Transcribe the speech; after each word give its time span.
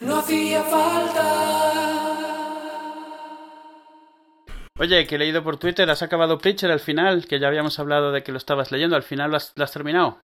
No 0.00 0.18
hacía 0.18 0.62
falta. 0.62 1.44
Oye, 4.78 5.06
que 5.08 5.16
he 5.16 5.18
leído 5.18 5.42
por 5.42 5.56
Twitter, 5.56 5.90
has 5.90 6.02
acabado 6.02 6.38
Preacher 6.38 6.70
al 6.70 6.78
final, 6.78 7.26
que 7.26 7.40
ya 7.40 7.48
habíamos 7.48 7.78
hablado 7.80 8.12
de 8.12 8.22
que 8.22 8.30
lo 8.30 8.38
estabas 8.38 8.70
leyendo, 8.70 8.94
al 8.94 9.02
final 9.02 9.30
lo 9.32 9.36
has, 9.36 9.52
lo 9.56 9.64
has 9.64 9.72
terminado. 9.72 10.20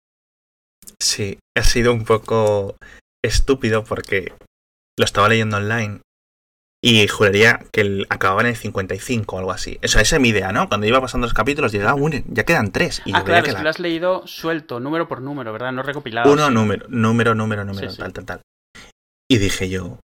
Sí, 0.99 1.39
ha 1.57 1.63
sido 1.63 1.93
un 1.93 2.03
poco 2.03 2.75
estúpido 3.23 3.85
porque 3.85 4.33
lo 4.99 5.05
estaba 5.05 5.29
leyendo 5.29 5.55
online 5.57 6.01
y 6.83 7.07
juraría 7.07 7.61
que 7.71 7.81
el, 7.81 8.07
acababa 8.09 8.41
en 8.41 8.47
el 8.47 8.55
55 8.57 9.35
o 9.35 9.39
algo 9.39 9.51
así. 9.53 9.79
Eso, 9.81 9.99
esa 9.99 10.15
es 10.17 10.21
mi 10.21 10.29
idea, 10.29 10.51
¿no? 10.51 10.67
Cuando 10.67 10.85
iba 10.85 10.99
pasando 10.99 11.27
los 11.27 11.33
capítulos, 11.33 11.71
llegaba, 11.71 11.93
uno, 11.93 12.17
ya 12.27 12.43
quedan 12.43 12.73
tres. 12.73 13.01
Y 13.05 13.13
ah, 13.15 13.23
claro, 13.23 13.43
que 13.43 13.49
es 13.49 13.53
la- 13.53 13.59
que 13.59 13.63
lo 13.63 13.69
has 13.69 13.79
leído 13.79 14.27
suelto, 14.27 14.81
número 14.81 15.07
por 15.07 15.21
número, 15.21 15.53
¿verdad? 15.53 15.71
No 15.71 15.81
recopilado. 15.81 16.29
Uno, 16.33 16.49
número, 16.51 16.87
número, 16.89 17.35
número, 17.35 17.63
número, 17.63 17.89
Sí, 17.89 17.95
sí. 17.95 18.01
tal, 18.01 18.11
tal, 18.11 18.25
tal. 18.25 18.41
Y 19.31 19.37
dije 19.37 19.69
yo, 19.69 20.01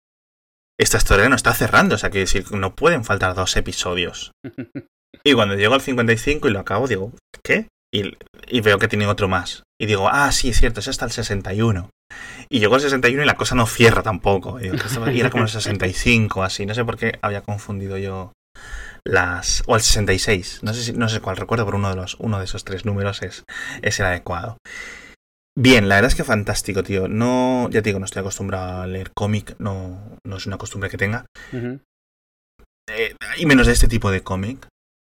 esta 0.79 0.99
historia 0.99 1.31
no 1.31 1.35
está 1.35 1.55
cerrando, 1.55 1.95
o 1.95 1.99
sea, 1.99 2.11
que 2.11 2.19
decir, 2.19 2.45
no 2.53 2.75
pueden 2.75 3.05
faltar 3.05 3.35
dos 3.35 3.57
episodios. 3.57 4.32
Y 5.27 5.32
cuando 5.32 5.55
llego 5.55 5.73
al 5.73 5.81
55 5.81 6.49
y 6.49 6.51
lo 6.51 6.59
acabo, 6.59 6.87
digo, 6.87 7.13
¿qué? 7.43 7.68
Y, 7.91 8.13
y 8.49 8.61
veo 8.61 8.79
que 8.79 8.89
tiene 8.89 9.07
otro 9.07 9.27
más. 9.27 9.63
Y 9.81 9.87
digo, 9.87 10.09
ah, 10.11 10.31
sí, 10.32 10.51
es 10.51 10.59
cierto, 10.59 10.81
es 10.81 10.89
hasta 10.89 11.07
el 11.07 11.13
61. 11.13 11.89
Y 12.51 12.59
llegó 12.59 12.75
al 12.75 12.82
61 12.82 13.23
y 13.23 13.25
la 13.25 13.37
cosa 13.37 13.55
no 13.55 13.67
cierra 13.67 14.03
tampoco. 14.03 14.61
Y 14.61 15.21
era 15.21 15.31
como 15.31 15.45
el 15.45 15.49
65, 15.49 16.43
así. 16.43 16.67
No 16.67 16.75
sé 16.75 16.85
por 16.85 16.99
qué 16.99 17.18
había 17.23 17.41
confundido 17.41 17.96
yo 17.96 18.32
las... 19.07 19.63
O 19.67 19.77
el 19.77 19.81
66. 19.81 20.59
No 20.63 20.75
sé, 20.75 20.82
si, 20.82 20.93
no 20.93 21.09
sé 21.09 21.21
cuál 21.21 21.39
recuerdo, 21.39 21.65
pero 21.65 21.79
uno 21.79 21.89
de, 21.89 21.96
los, 21.96 22.17
uno 22.18 22.41
de 22.41 22.45
esos 22.45 22.65
tres 22.65 22.85
números 22.85 23.23
es, 23.23 23.45
es 23.81 24.01
el 24.01 24.07
adecuado. 24.07 24.59
Bien, 25.57 25.89
la 25.89 25.96
verdad 25.96 26.11
es 26.11 26.17
que 26.17 26.25
fantástico, 26.25 26.82
tío. 26.82 27.07
No, 27.08 27.68
ya 27.71 27.81
te 27.81 27.90
digo, 27.90 28.00
no 28.00 28.04
estoy 28.07 28.21
acostumbrado 28.21 28.82
a 28.82 28.86
leer 28.86 29.12
cómic, 29.12 29.54
no, 29.58 30.18
no 30.26 30.36
es 30.36 30.46
una 30.46 30.58
costumbre 30.58 30.90
que 30.90 30.96
tenga. 30.96 31.26
Eh, 32.91 33.14
y 33.39 33.47
menos 33.47 33.67
de 33.67 33.73
este 33.73 33.89
tipo 33.89 34.11
de 34.11 34.23
cómic. 34.23 34.67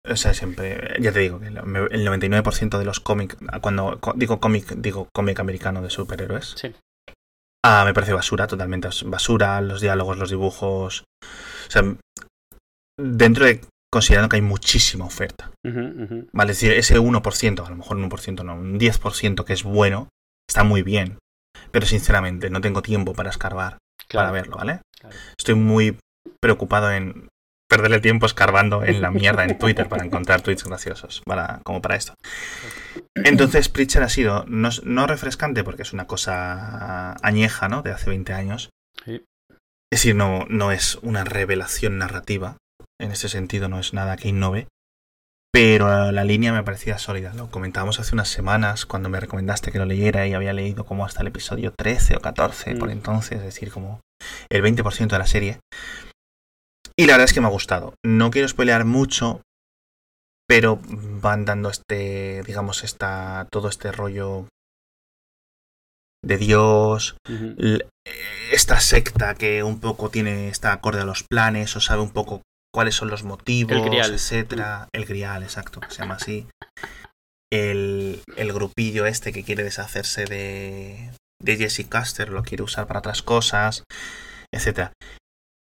O 0.09 0.17
sea, 0.17 0.33
siempre, 0.33 0.97
ya 1.01 1.13
te 1.13 1.19
digo, 1.19 1.41
que 1.41 1.49
el 1.49 1.57
el 1.57 2.07
99% 2.07 2.79
de 2.79 2.85
los 2.85 3.01
cómics, 3.01 3.37
cuando 3.61 3.99
digo 4.15 4.41
cómic, 4.41 4.75
digo 4.77 5.09
cómic 5.15 5.41
americano 5.41 5.83
de 5.83 5.91
superhéroes, 5.91 6.55
Sí. 6.57 6.75
ah, 7.67 7.83
me 7.85 7.93
parece 7.93 8.15
basura, 8.15 8.47
totalmente 8.47 8.89
basura, 9.05 9.61
los 9.61 9.81
diálogos, 9.81 10.17
los 10.17 10.31
dibujos. 10.31 11.03
O 11.03 11.71
sea, 11.71 11.83
dentro 12.99 13.45
de, 13.45 13.61
considerando 13.93 14.29
que 14.29 14.37
hay 14.37 14.43
muchísima 14.43 15.05
oferta. 15.05 15.51
¿vale? 16.33 16.53
Es 16.53 16.61
decir, 16.61 16.73
ese 16.73 16.99
1%, 16.99 17.67
a 17.67 17.71
lo 17.71 17.77
mejor 17.77 17.97
un 17.99 18.09
1% 18.09 18.45
no, 18.45 18.55
un 18.55 18.79
10% 18.79 19.45
que 19.45 19.53
es 19.53 19.65
bueno, 19.65 20.09
está 20.49 20.65
muy 20.65 20.83
bien. 20.83 21.19
Pero 21.71 21.87
sinceramente, 21.87 22.51
no 22.51 22.61
tengo 22.61 22.83
tiempo 22.83 23.13
para 23.13 23.31
escarbar 23.31 23.79
Claro, 24.09 24.29
para 24.29 24.33
verlo, 24.33 24.57
¿vale? 24.57 24.81
claro. 24.99 25.17
Estoy 25.37 25.55
muy 25.55 25.99
preocupado 26.41 26.91
en 26.91 27.29
perderle 27.69 28.01
tiempo 28.01 28.25
escarbando 28.25 28.83
en 28.83 29.03
la 29.03 29.11
mierda 29.11 29.45
en 29.45 29.59
Twitter 29.59 29.89
para 29.89 30.05
encontrar 30.05 30.41
tweets 30.41 30.65
graciosos, 30.65 31.21
para, 31.27 31.61
como 31.65 31.83
para 31.83 31.97
esto. 31.97 32.15
Entonces, 33.15 33.69
Preacher 33.69 34.03
ha 34.03 34.09
sido 34.09 34.45
no, 34.49 34.71
no 34.85 35.07
refrescante 35.07 35.65
porque 35.65 35.83
es 35.83 35.93
una 35.93 36.07
cosa 36.07 37.15
añeja, 37.23 37.69
¿no? 37.69 37.83
De 37.83 37.93
hace 37.93 38.09
20 38.09 38.33
años. 38.33 38.71
Sí. 39.05 39.23
Es 39.91 40.01
decir, 40.01 40.15
no, 40.15 40.47
no 40.49 40.73
es 40.73 40.97
una 41.03 41.25
revelación 41.25 41.99
narrativa. 41.99 42.57
En 42.99 43.11
ese 43.11 43.29
sentido, 43.29 43.69
no 43.69 43.79
es 43.79 43.93
nada 43.93 44.17
que 44.17 44.29
innove. 44.29 44.67
Pero 45.53 46.13
la 46.13 46.25
línea 46.25 46.53
me 46.53 46.63
parecía 46.63 46.99
sólida. 46.99 47.33
Lo 47.35 47.51
comentábamos 47.51 47.99
hace 48.01 48.15
unas 48.15 48.29
semanas 48.29 48.85
cuando 48.87 49.09
me 49.09 49.19
recomendaste 49.21 49.73
que 49.73 49.79
lo 49.79 49.87
leyera 49.87 50.27
y 50.27 50.35
había 50.35 50.53
leído 50.53 50.85
como 50.85 51.05
hasta 51.05 51.23
el 51.23 51.29
episodio 51.29 51.73
13 51.77 52.17
o 52.17 52.21
14 52.21 52.77
por 52.77 52.89
Mm. 52.89 52.93
entonces, 52.93 53.39
es 53.39 53.45
decir, 53.45 53.73
como 53.73 54.01
el 54.51 54.63
20% 54.63 55.17
de 55.17 55.19
la 55.19 55.27
serie. 55.27 55.61
Y 56.97 57.07
la 57.07 57.15
verdad 57.15 57.27
es 57.27 57.33
que 57.33 57.41
me 57.41 57.47
ha 57.47 57.51
gustado. 57.51 57.95
No 58.05 58.31
quiero 58.31 58.49
spoilear 58.49 58.85
mucho, 58.85 59.41
pero 60.47 60.81
van 60.83 61.45
dando 61.45 61.71
este, 61.71 62.43
digamos, 62.43 62.85
esta, 62.85 63.47
todo 63.51 63.69
este 63.69 63.93
rollo 63.93 64.49
de 66.25 66.37
Dios, 66.37 67.17
esta 68.51 68.81
secta 68.81 69.35
que 69.35 69.63
un 69.63 69.79
poco 69.79 70.11
tiene, 70.11 70.49
está 70.49 70.73
acorde 70.73 71.01
a 71.01 71.05
los 71.05 71.23
planes, 71.23 71.77
o 71.77 71.81
sabe 71.81 72.03
un 72.03 72.11
poco 72.11 72.43
cuáles 72.75 72.95
son 72.95 73.09
los 73.09 73.23
motivos, 73.25 73.73
El 73.73 74.15
etcétera. 74.15 74.89
El 74.93 75.05
Grial, 75.05 75.43
exacto, 75.43 75.81
que 75.81 75.91
se 75.91 75.99
llama 75.99 76.15
así. 76.15 76.47
El, 77.51 78.21
el 78.37 78.53
grupillo 78.53 79.07
este 79.07 79.33
que 79.33 79.43
quiere 79.43 79.65
deshacerse 79.65 80.27
de, 80.27 81.11
de 81.43 81.57
Jesse 81.57 81.87
Caster, 81.89 82.29
lo 82.29 82.43
quiere 82.43 82.63
usar 82.63 82.87
para 82.87 82.99
otras 83.01 83.23
cosas, 83.23 83.85
etcétera. 84.53 84.93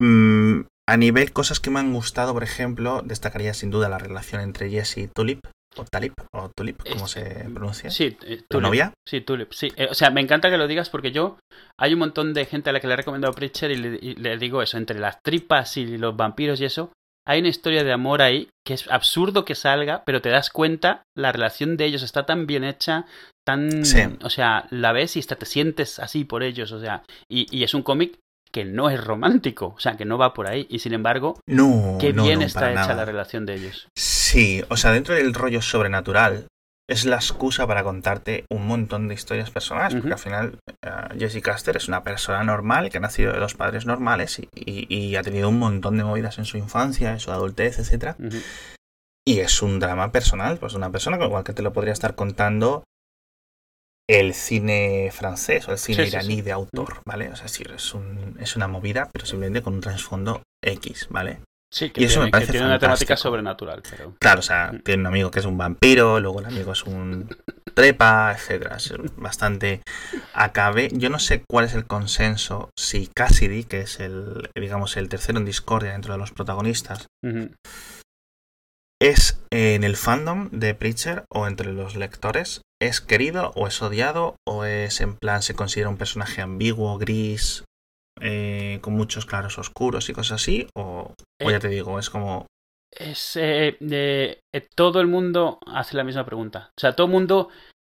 Mm, 0.00 0.62
a 0.88 0.96
nivel 0.96 1.32
cosas 1.32 1.60
que 1.60 1.70
me 1.70 1.80
han 1.80 1.92
gustado, 1.92 2.34
por 2.34 2.44
ejemplo, 2.44 3.02
destacaría 3.02 3.54
sin 3.54 3.70
duda 3.70 3.88
la 3.88 3.98
relación 3.98 4.42
entre 4.42 4.70
Jesse 4.70 4.98
y 4.98 5.08
Tulip, 5.08 5.40
o 5.76 5.84
Talip, 5.84 6.12
o 6.32 6.50
Tulip, 6.54 6.78
como 6.82 7.06
Es- 7.06 7.10
se 7.12 7.24
pronuncia. 7.54 7.90
Sí, 7.90 8.16
eh, 8.22 8.36
¿La 8.40 8.46
Tulip. 8.48 8.62
novia? 8.66 8.92
Sí, 9.08 9.22
Tulip, 9.22 9.52
sí. 9.52 9.72
Eh, 9.76 9.88
o 9.90 9.94
sea, 9.94 10.10
me 10.10 10.20
encanta 10.20 10.50
que 10.50 10.58
lo 10.58 10.66
digas 10.66 10.90
porque 10.90 11.10
yo 11.12 11.38
hay 11.78 11.94
un 11.94 12.00
montón 12.00 12.34
de 12.34 12.44
gente 12.44 12.68
a 12.68 12.72
la 12.74 12.80
que 12.80 12.86
le 12.86 12.94
he 12.94 12.96
recomendado 12.98 13.32
Preacher 13.32 13.70
y 13.70 13.76
le, 13.76 13.98
y 14.00 14.14
le 14.16 14.36
digo 14.36 14.62
eso, 14.62 14.76
entre 14.76 14.98
las 14.98 15.22
tripas 15.22 15.76
y 15.78 15.96
los 15.96 16.16
vampiros 16.16 16.60
y 16.60 16.64
eso, 16.66 16.92
hay 17.28 17.40
una 17.40 17.48
historia 17.48 17.84
de 17.84 17.92
amor 17.92 18.22
ahí 18.22 18.48
que 18.66 18.74
es 18.74 18.90
absurdo 18.90 19.44
que 19.44 19.54
salga, 19.54 20.02
pero 20.04 20.22
te 20.22 20.30
das 20.30 20.50
cuenta, 20.50 21.02
la 21.16 21.30
relación 21.30 21.76
de 21.76 21.84
ellos 21.84 22.02
está 22.02 22.24
tan 22.26 22.46
bien 22.46 22.64
hecha, 22.64 23.04
tan... 23.46 23.84
Sí. 23.84 24.00
O 24.22 24.30
sea, 24.30 24.66
la 24.70 24.92
ves 24.92 25.16
y 25.16 25.20
hasta 25.20 25.36
te 25.36 25.46
sientes 25.46 25.98
así 25.98 26.24
por 26.24 26.42
ellos, 26.42 26.72
o 26.72 26.80
sea, 26.80 27.02
y, 27.30 27.46
y 27.56 27.64
es 27.64 27.74
un 27.74 27.82
cómic 27.82 28.18
que 28.50 28.64
no 28.64 28.88
es 28.88 29.02
romántico, 29.04 29.74
o 29.76 29.80
sea, 29.80 29.96
que 29.98 30.06
no 30.06 30.16
va 30.16 30.32
por 30.32 30.48
ahí, 30.48 30.66
y 30.70 30.78
sin 30.78 30.94
embargo, 30.94 31.38
No, 31.46 31.98
qué 32.00 32.14
no, 32.14 32.24
bien 32.24 32.38
no, 32.40 32.46
está 32.46 32.70
hecha 32.72 32.80
nada. 32.80 32.94
la 32.94 33.04
relación 33.04 33.44
de 33.44 33.56
ellos. 33.56 33.88
Sí, 33.94 34.62
o 34.70 34.76
sea, 34.78 34.92
dentro 34.92 35.14
del 35.14 35.34
rollo 35.34 35.60
sobrenatural 35.60 36.46
es 36.88 37.04
la 37.04 37.16
excusa 37.16 37.66
para 37.66 37.82
contarte 37.84 38.44
un 38.50 38.66
montón 38.66 39.08
de 39.08 39.14
historias 39.14 39.50
personales, 39.50 39.94
porque 39.94 40.12
al 40.14 40.18
final 40.18 40.58
eh, 40.82 40.90
Jesse 41.18 41.42
Caster 41.42 41.76
es 41.76 41.86
una 41.88 42.02
persona 42.02 42.42
normal 42.44 42.88
que 42.90 42.96
ha 42.96 43.00
nacido 43.00 43.32
de 43.32 43.38
dos 43.40 43.54
padres 43.54 43.84
normales 43.84 44.38
y, 44.38 44.48
y- 44.54 44.86
y 44.94 45.16
ha 45.16 45.22
tenido 45.22 45.48
un 45.50 45.58
montón 45.58 45.98
de 45.98 46.04
movidas 46.04 46.38
en 46.38 46.46
su 46.46 46.56
infancia, 46.56 47.10
en 47.12 47.20
su 47.20 47.30
adultez, 47.30 47.78
etcétera. 47.78 48.16
Ujú. 48.18 48.38
Y 49.26 49.40
es 49.40 49.60
un 49.60 49.78
drama 49.78 50.10
personal, 50.12 50.56
pues 50.56 50.72
una 50.72 50.90
persona 50.90 51.18
con 51.18 51.26
igual 51.26 51.44
que 51.44 51.52
te 51.52 51.60
lo 51.62 51.74
podría 51.74 51.92
estar 51.92 52.14
contando 52.14 52.84
el 54.08 54.32
cine 54.32 55.10
francés 55.12 55.68
o 55.68 55.72
el 55.72 55.78
cine 55.78 56.04
Sí, 56.04 56.10
sí, 56.10 56.16
iraní 56.16 56.36
sí. 56.36 56.40
de 56.42 56.52
autor, 56.52 57.02
¿vale? 57.04 57.28
O 57.28 57.36
sea, 57.36 57.48
sí, 57.48 57.62
es, 57.74 57.92
un, 57.92 58.38
es 58.40 58.56
una 58.56 58.66
movida, 58.66 59.10
pero 59.12 59.26
simplemente 59.26 59.60
con 59.60 59.74
un 59.74 59.80
trasfondo 59.82 60.42
X, 60.64 61.08
¿vale? 61.10 61.40
Sí, 61.70 61.90
que 61.90 62.00
Y 62.00 62.04
eso 62.04 62.20
me 62.20 62.24
tiene, 62.24 62.26
que 62.26 62.32
parece 62.32 62.52
tiene 62.52 62.66
una 62.66 62.78
temática 62.78 63.16
sobrenatural, 63.16 63.82
pero... 63.90 64.14
Claro, 64.18 64.40
o 64.40 64.42
sea, 64.42 64.72
Mm. 64.72 64.78
tiene 64.80 65.00
un 65.02 65.06
amigo 65.06 65.30
que 65.30 65.40
es 65.40 65.44
un 65.44 65.58
vampiro, 65.58 66.18
luego 66.18 66.40
el 66.40 66.46
amigo 66.46 66.72
es 66.72 66.84
un 66.84 67.28
trepa, 67.74 68.32
etcétera. 68.32 68.76
Es 68.76 68.92
bastante 69.16 69.82
acabe. 70.32 70.88
Yo 70.92 71.10
no 71.10 71.18
sé 71.18 71.44
cuál 71.48 71.66
es 71.66 71.74
el 71.74 71.86
consenso 71.86 72.70
si 72.76 73.06
Cassidy, 73.06 73.64
que 73.64 73.80
es 73.82 74.00
el, 74.00 74.50
digamos, 74.56 74.96
el 74.96 75.08
tercero 75.08 75.38
en 75.38 75.44
discordia 75.44 75.92
dentro 75.92 76.12
de 76.14 76.18
los 76.18 76.32
protagonistas, 76.32 77.06
es 79.00 79.38
en 79.52 79.84
el 79.84 79.96
fandom 79.96 80.48
de 80.50 80.74
Preacher 80.74 81.24
o 81.30 81.46
entre 81.46 81.72
los 81.72 81.94
lectores, 81.94 82.62
es 82.80 83.00
querido 83.00 83.52
o 83.54 83.66
es 83.66 83.80
odiado 83.82 84.36
o 84.46 84.64
es 84.64 85.00
en 85.00 85.14
plan 85.16 85.42
se 85.42 85.54
considera 85.54 85.88
un 85.88 85.98
personaje 85.98 86.40
ambiguo, 86.40 86.98
gris, 86.98 87.64
eh, 88.20 88.78
con 88.80 88.94
muchos 88.94 89.26
claros 89.26 89.58
oscuros 89.58 90.08
y 90.08 90.12
cosas 90.12 90.40
así, 90.42 90.66
o, 90.74 91.12
o 91.12 91.14
Eh, 91.40 91.50
ya 91.50 91.58
te 91.60 91.68
digo, 91.68 91.98
es 91.98 92.10
como 92.10 92.46
Es, 92.90 93.36
eh, 93.36 93.76
eh, 93.80 94.40
eh, 94.54 94.68
todo 94.74 95.00
el 95.00 95.06
mundo 95.06 95.58
hace 95.66 95.96
la 95.96 96.04
misma 96.04 96.24
pregunta. 96.24 96.70
O 96.76 96.80
sea, 96.80 96.94
todo 96.96 97.06
el 97.06 97.12
mundo 97.12 97.48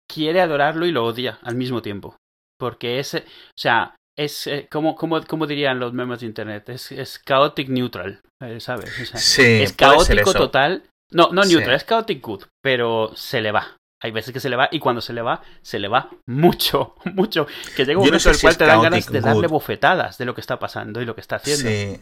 quiere 0.09 0.41
adorarlo 0.41 0.87
y 0.87 0.93
lo 0.93 1.05
odia 1.05 1.39
al 1.43 1.57
mismo 1.57 1.83
tiempo. 1.83 2.17
Porque 2.59 3.01
es, 3.01 3.15
eh, 3.15 3.25
o 3.27 3.59
sea, 3.59 3.97
es, 4.17 4.47
eh, 4.47 4.69
como, 4.71 4.95
como, 4.95 5.21
como 5.25 5.47
dirían 5.47 5.81
los 5.81 5.93
memes 5.93 6.21
de 6.21 6.27
internet, 6.27 6.69
es, 6.69 6.93
es 6.93 7.21
chaotic 7.25 7.69
neutral, 7.69 8.21
eh, 8.41 8.61
¿sabes? 8.61 8.99
O 9.01 9.05
sea, 9.05 9.19
Sí, 9.19 9.63
es 9.63 9.73
caótico 9.73 10.33
total. 10.33 10.85
No, 11.11 11.31
no 11.33 11.43
Sí. 11.43 11.55
neutral, 11.55 11.75
es 11.77 11.87
chaotic 11.87 12.23
good, 12.25 12.45
pero 12.63 13.11
se 13.17 13.41
le 13.41 13.51
va. 13.51 13.77
Hay 14.05 14.11
veces 14.11 14.33
que 14.35 14.41
se 14.41 14.51
le 14.51 14.57
va 14.57 14.69
y 14.71 14.81
cuando 14.81 15.01
se 15.01 15.15
le 15.15 15.23
va, 15.23 15.43
se 15.63 15.79
le 15.79 15.89
va 15.89 16.11
mucho, 16.27 16.95
mucho. 17.15 17.47
Que 17.75 17.87
llega 17.87 17.99
un 17.99 18.05
no 18.05 18.11
momento 18.11 18.19
sé 18.21 18.29
en 18.29 18.33
el 18.35 18.39
si 18.39 18.43
cual 18.47 18.57
te 18.59 18.67
dan 18.67 18.83
ganas 18.83 19.11
de 19.11 19.21
darle 19.21 19.47
good. 19.47 19.53
bofetadas 19.55 20.19
de 20.19 20.25
lo 20.27 20.35
que 20.35 20.43
está 20.43 20.59
pasando 20.59 21.01
y 21.01 21.07
lo 21.07 21.15
que 21.15 21.23
está 21.23 21.37
haciendo. 21.37 21.69
Sí. 21.71 22.01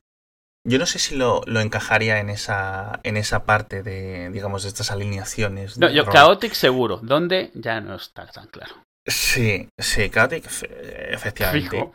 Yo 0.65 0.79
no 0.79 0.87
sé 0.87 0.99
si 0.99 1.17
lo, 1.17 1.43
lo 1.47 1.61
encajaría 1.61 2.19
en 2.21 2.29
esa, 2.31 3.01
en 3.03 3.17
esa 3.17 3.45
parte 3.45 3.83
de, 3.83 4.31
digamos, 4.31 4.63
de 4.63 4.69
estas 4.69 4.91
alineaciones. 4.91 5.79
No, 5.79 5.91
yo 5.91 6.05
chaotic 6.11 6.53
seguro. 6.55 6.99
¿Dónde? 7.03 7.51
Ya 7.55 7.81
no 7.81 7.95
está 7.97 8.27
tan 8.27 8.47
claro. 8.49 8.75
Sí, 9.07 9.69
sí, 9.79 10.09
Chaotic, 10.11 10.45
fe- 10.49 11.13
efectivamente. 11.15 11.71
Fijo. 11.71 11.93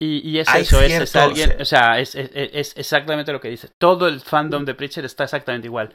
Y, 0.00 0.28
y 0.30 0.38
es 0.38 0.48
Hay 0.48 0.62
eso, 0.62 0.80
es, 0.80 0.92
es 0.92 1.16
alguien, 1.16 1.60
o 1.60 1.64
sea, 1.64 1.98
es, 1.98 2.14
es- 2.14 2.30
es 2.34 2.76
exactamente 2.76 3.32
lo 3.32 3.40
que 3.40 3.48
dice. 3.48 3.68
Todo 3.80 4.06
el 4.06 4.20
fandom 4.20 4.64
de 4.64 4.74
Preacher 4.74 5.04
está 5.04 5.24
exactamente 5.24 5.66
igual. 5.66 5.92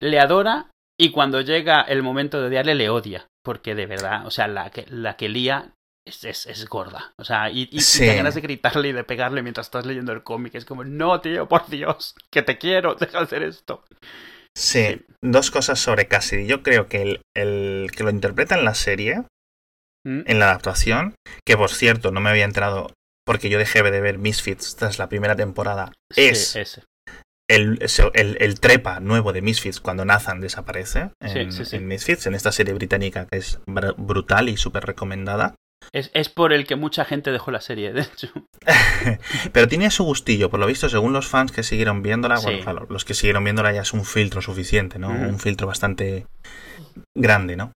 Le 0.00 0.20
adora 0.20 0.70
y 0.98 1.10
cuando 1.10 1.40
llega 1.40 1.82
el 1.82 2.02
momento 2.02 2.40
de 2.40 2.48
odiarle, 2.48 2.74
le 2.74 2.90
odia. 2.90 3.26
Porque 3.44 3.74
de 3.74 3.86
verdad, 3.86 4.26
o 4.26 4.30
sea, 4.30 4.46
la 4.46 4.70
que, 4.70 4.86
la 4.88 5.16
que 5.16 5.28
lía 5.28 5.74
es, 6.06 6.22
es, 6.24 6.46
es 6.46 6.68
gorda. 6.68 7.12
O 7.18 7.24
sea, 7.24 7.50
y, 7.50 7.68
y, 7.72 7.80
Sí. 7.80 8.04
y 8.04 8.08
te 8.08 8.16
ganas 8.16 8.34
de 8.34 8.40
gritarle 8.40 8.88
y 8.88 8.92
de 8.92 9.04
pegarle 9.04 9.42
mientras 9.42 9.66
estás 9.66 9.84
leyendo 9.86 10.12
el 10.12 10.22
cómic. 10.22 10.54
Es 10.54 10.64
como, 10.64 10.84
no, 10.84 11.20
tío, 11.20 11.48
por 11.48 11.68
Dios, 11.68 12.14
que 12.30 12.42
te 12.42 12.58
quiero, 12.58 12.94
deja 13.00 13.18
de 13.18 13.24
hacer 13.24 13.42
esto. 13.42 13.84
Sí, 14.56 14.84
Sí. 14.86 15.06
dos 15.22 15.50
cosas 15.50 15.80
sobre 15.80 16.06
Cassidy. 16.06 16.46
Yo 16.46 16.62
creo 16.62 16.86
que 16.88 17.02
el, 17.02 17.20
el 17.34 17.90
que 17.96 18.04
lo 18.04 18.10
interpreta 18.10 18.56
en 18.56 18.64
la 18.64 18.74
serie, 18.74 19.22
¿Mm? 20.04 20.22
en 20.26 20.38
la 20.38 20.46
adaptación, 20.46 21.14
que 21.46 21.56
por 21.56 21.70
cierto 21.70 22.12
no 22.12 22.20
me 22.20 22.30
había 22.30 22.44
enterado 22.44 22.92
porque 23.24 23.48
yo 23.48 23.58
dejé 23.58 23.82
de 23.84 24.00
ver 24.00 24.18
Misfits 24.18 24.74
tras 24.76 24.98
la 24.98 25.08
primera 25.08 25.36
temporada, 25.36 25.92
Sí, 26.12 26.22
es 26.26 26.56
ese. 26.56 26.82
El, 27.54 27.78
el, 28.14 28.36
el 28.40 28.60
trepa 28.60 29.00
nuevo 29.00 29.32
de 29.32 29.42
Misfits 29.42 29.80
cuando 29.80 30.04
Nathan 30.04 30.40
desaparece 30.40 31.10
en, 31.20 31.52
Sí, 31.52 31.58
sí, 31.58 31.64
sí. 31.64 31.76
en 31.76 31.86
Misfits, 31.86 32.26
en 32.26 32.34
esta 32.34 32.52
serie 32.52 32.74
británica 32.74 33.26
que 33.26 33.38
es 33.38 33.60
br- 33.66 33.94
brutal 33.96 34.48
y 34.48 34.56
súper 34.56 34.84
recomendada. 34.84 35.54
Es, 35.92 36.10
es 36.14 36.28
por 36.28 36.52
el 36.52 36.64
que 36.66 36.76
mucha 36.76 37.04
gente 37.04 37.32
dejó 37.32 37.50
la 37.50 37.60
serie, 37.60 37.92
de 37.92 38.02
hecho. 38.02 38.28
Pero 39.52 39.66
tiene 39.68 39.90
su 39.90 40.04
gustillo, 40.04 40.48
por 40.48 40.60
lo 40.60 40.66
visto, 40.66 40.88
según 40.88 41.12
los 41.12 41.26
fans 41.26 41.50
que 41.50 41.64
siguieron 41.64 42.02
viéndola, 42.02 42.38
bueno, 42.38 42.62
claro, 42.62 42.86
los 42.88 43.04
que 43.04 43.14
siguieron 43.14 43.42
viéndola 43.44 43.72
ya 43.72 43.82
es 43.82 43.92
un 43.92 44.04
filtro 44.04 44.40
suficiente, 44.42 44.98
¿no? 45.00 45.08
Un 45.10 45.40
filtro 45.40 45.66
bastante 45.66 46.26
grande, 47.16 47.56
¿no? 47.56 47.72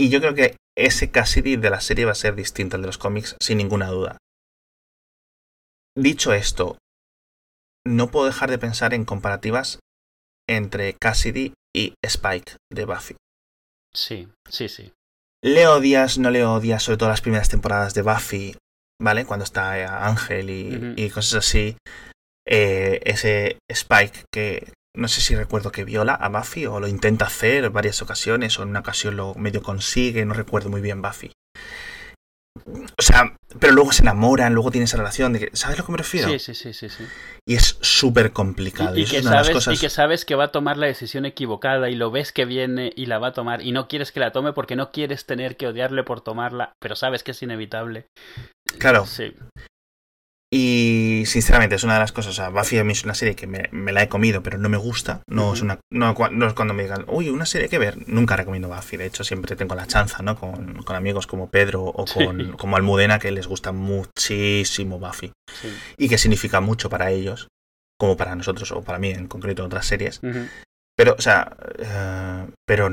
Y 0.00 0.08
yo 0.10 0.20
creo 0.20 0.34
que 0.34 0.56
ese 0.76 1.10
Cassidy 1.12 1.54
de 1.56 1.70
la 1.70 1.80
serie 1.80 2.04
va 2.04 2.12
a 2.12 2.16
ser 2.16 2.34
distinto 2.34 2.74
al 2.76 2.82
de 2.82 2.86
los 2.88 2.98
cómics, 2.98 3.36
sin 3.40 3.58
ninguna 3.58 3.86
duda. 3.86 4.18
Dicho 5.96 6.32
esto, 6.32 6.78
no 7.86 8.10
puedo 8.10 8.26
dejar 8.26 8.50
de 8.50 8.58
pensar 8.58 8.94
en 8.94 9.04
comparativas 9.04 9.80
entre 10.48 10.94
Cassidy 10.94 11.54
y 11.74 11.94
Spike 12.04 12.56
de 12.70 12.84
Buffy. 12.84 13.16
Sí, 13.94 14.28
sí, 14.48 14.68
sí. 14.68 14.92
Le 15.42 15.66
odias, 15.66 16.18
no 16.18 16.30
le 16.30 16.44
odias, 16.44 16.82
sobre 16.82 16.98
todo 16.98 17.08
las 17.08 17.20
primeras 17.20 17.48
temporadas 17.48 17.94
de 17.94 18.02
Buffy, 18.02 18.56
¿vale? 19.00 19.24
Cuando 19.24 19.44
está 19.44 19.78
eh, 19.78 19.84
Ángel 19.84 20.50
y, 20.50 20.94
y 20.96 21.10
cosas 21.10 21.46
así. 21.46 21.76
Eh, 22.46 23.00
ese 23.04 23.58
Spike 23.68 24.24
que 24.32 24.72
no 24.94 25.08
sé 25.08 25.20
si 25.20 25.34
recuerdo 25.34 25.72
que 25.72 25.84
viola 25.84 26.14
a 26.14 26.28
Buffy 26.28 26.66
o 26.66 26.80
lo 26.80 26.88
intenta 26.88 27.26
hacer 27.26 27.64
en 27.64 27.72
varias 27.72 28.02
ocasiones 28.02 28.58
o 28.58 28.62
en 28.62 28.70
una 28.70 28.80
ocasión 28.80 29.16
lo 29.16 29.34
medio 29.34 29.62
consigue, 29.62 30.24
no 30.24 30.34
recuerdo 30.34 30.68
muy 30.68 30.80
bien 30.80 31.02
Buffy. 31.02 31.32
O 32.66 33.02
sea, 33.02 33.36
pero 33.58 33.72
luego 33.72 33.92
se 33.92 34.02
enamoran, 34.02 34.54
luego 34.54 34.70
tiene 34.70 34.84
esa 34.84 34.96
relación 34.96 35.32
de 35.32 35.40
que, 35.40 35.50
¿sabes 35.56 35.76
a 35.76 35.80
lo 35.80 35.86
que 35.86 35.92
me 35.92 35.98
refiero? 35.98 36.28
Sí, 36.28 36.38
sí, 36.38 36.54
sí, 36.54 36.72
sí, 36.72 36.88
sí. 36.88 37.04
Y 37.48 37.54
es 37.56 37.78
súper 37.80 38.32
complicado. 38.32 38.96
Y, 38.96 39.04
que 39.04 39.22
sabes, 39.22 39.50
cosas- 39.50 39.74
y 39.76 39.78
que 39.80 39.90
sabes 39.90 40.24
que 40.24 40.34
va 40.34 40.44
a 40.44 40.52
tomar 40.52 40.76
la 40.76 40.86
decisión 40.86 41.24
equivocada 41.26 41.90
y 41.90 41.94
lo 41.96 42.10
ves 42.10 42.32
que 42.32 42.44
viene 42.44 42.92
y 42.94 43.06
la 43.06 43.18
va 43.18 43.28
a 43.28 43.32
tomar 43.32 43.62
y 43.62 43.72
no 43.72 43.88
quieres 43.88 44.12
que 44.12 44.20
la 44.20 44.32
tome 44.32 44.52
porque 44.52 44.76
no 44.76 44.92
quieres 44.92 45.26
tener 45.26 45.56
que 45.56 45.66
odiarle 45.66 46.04
por 46.04 46.20
tomarla, 46.20 46.72
pero 46.80 46.94
sabes 46.96 47.22
que 47.24 47.32
es 47.32 47.42
inevitable. 47.42 48.06
Claro. 48.78 49.06
Sí, 49.06 49.34
Y 50.54 51.22
sinceramente 51.24 51.76
es 51.76 51.82
una 51.82 51.94
de 51.94 52.00
las 52.00 52.12
cosas, 52.12 52.32
o 52.32 52.34
sea, 52.34 52.50
Buffy 52.50 52.76
a 52.78 52.84
mí 52.84 52.92
es 52.92 53.04
una 53.04 53.14
serie 53.14 53.34
que 53.34 53.46
me, 53.46 53.70
me 53.72 53.90
la 53.90 54.02
he 54.02 54.08
comido, 54.10 54.42
pero 54.42 54.58
no 54.58 54.68
me 54.68 54.76
gusta. 54.76 55.22
No, 55.26 55.54
es 55.54 55.62
una, 55.62 55.78
no, 55.90 56.14
no 56.30 56.46
es 56.46 56.52
cuando 56.52 56.74
me 56.74 56.82
digan, 56.82 57.06
uy, 57.08 57.30
una 57.30 57.46
serie 57.46 57.70
que 57.70 57.78
ver. 57.78 57.96
Nunca 58.06 58.36
recomiendo 58.36 58.68
Buffy, 58.68 58.98
de 58.98 59.06
hecho 59.06 59.24
siempre 59.24 59.56
tengo 59.56 59.74
la 59.74 59.86
chanza, 59.86 60.22
¿no? 60.22 60.36
Con, 60.38 60.82
con 60.82 60.94
amigos 60.94 61.26
como 61.26 61.48
Pedro 61.48 61.84
o 61.84 62.06
Sí. 62.06 62.22
con, 62.22 62.52
como 62.58 62.76
Almudena, 62.76 63.18
que 63.18 63.30
les 63.30 63.46
gusta 63.46 63.72
muchísimo 63.72 64.98
Buffy. 64.98 65.32
sí. 65.60 65.68
Y 65.96 66.10
que 66.10 66.18
significa 66.18 66.60
mucho 66.60 66.90
para 66.90 67.10
ellos, 67.10 67.48
como 67.98 68.18
para 68.18 68.34
nosotros, 68.36 68.72
o 68.72 68.82
para 68.82 68.98
mí 68.98 69.08
en 69.08 69.28
concreto 69.28 69.62
en 69.62 69.66
otras 69.68 69.86
series. 69.86 70.20
Pero, 70.96 71.14
o 71.18 71.20
sea, 71.20 71.56
eh, 71.78 72.46
pero 72.66 72.90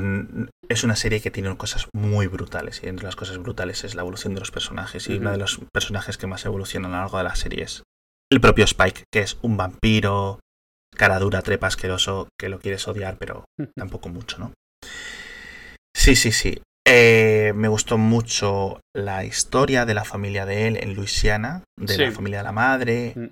es 0.68 0.84
una 0.84 0.96
serie 0.96 1.20
que 1.20 1.30
tiene 1.30 1.56
cosas 1.56 1.88
muy 1.92 2.26
brutales. 2.26 2.82
Y 2.82 2.88
entre 2.88 3.06
las 3.06 3.16
cosas 3.16 3.38
brutales 3.38 3.84
es 3.84 3.94
la 3.94 4.02
evolución 4.02 4.34
de 4.34 4.40
los 4.40 4.50
personajes. 4.50 5.08
Y 5.08 5.18
uno 5.18 5.32
de 5.32 5.38
los 5.38 5.60
personajes 5.72 6.16
que 6.16 6.26
más 6.26 6.44
evolucionan 6.44 6.92
a 6.92 6.96
lo 6.96 7.02
largo 7.02 7.18
de 7.18 7.24
la 7.24 7.36
serie 7.36 7.64
es 7.64 7.82
el 8.32 8.40
propio 8.40 8.64
Spike, 8.64 9.04
que 9.12 9.20
es 9.20 9.38
un 9.42 9.56
vampiro, 9.56 10.40
cara 10.96 11.18
dura, 11.18 11.42
trepa 11.42 11.66
asqueroso, 11.66 12.28
que 12.38 12.48
lo 12.48 12.60
quieres 12.60 12.86
odiar, 12.88 13.18
pero 13.18 13.44
tampoco 13.76 14.08
mucho, 14.08 14.38
¿no? 14.38 14.52
Sí, 15.94 16.16
sí, 16.16 16.32
sí. 16.32 16.62
Eh, 16.86 17.52
me 17.54 17.68
gustó 17.68 17.98
mucho 17.98 18.80
la 18.94 19.24
historia 19.24 19.84
de 19.84 19.94
la 19.94 20.04
familia 20.04 20.46
de 20.46 20.66
él 20.66 20.76
en 20.76 20.94
Luisiana, 20.94 21.64
de 21.76 21.98
la 21.98 22.12
familia 22.12 22.38
de 22.38 22.44
la 22.44 22.52
madre. 22.52 23.12
Mm. 23.14 23.26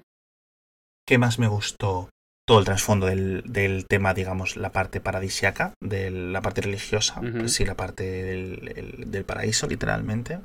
¿Qué 1.07 1.19
más 1.19 1.39
me 1.39 1.49
gustó? 1.49 2.11
Todo 2.49 2.59
el 2.61 2.65
trasfondo 2.65 3.07
del, 3.07 3.43
del 3.45 3.85
tema, 3.87 4.15
digamos, 4.15 4.57
la 4.57 4.73
parte 4.73 5.01
paradisiaca, 5.01 5.75
de 5.81 6.11
la 6.11 6.41
parte 6.41 6.63
religiosa, 6.63 7.21
pues 7.41 7.53
sí, 7.53 7.65
la 7.67 7.77
parte 7.77 8.05
del, 8.05 8.73
el- 8.75 9.11
del 9.11 9.25
paraíso, 9.25 9.67
literalmente. 9.69 10.41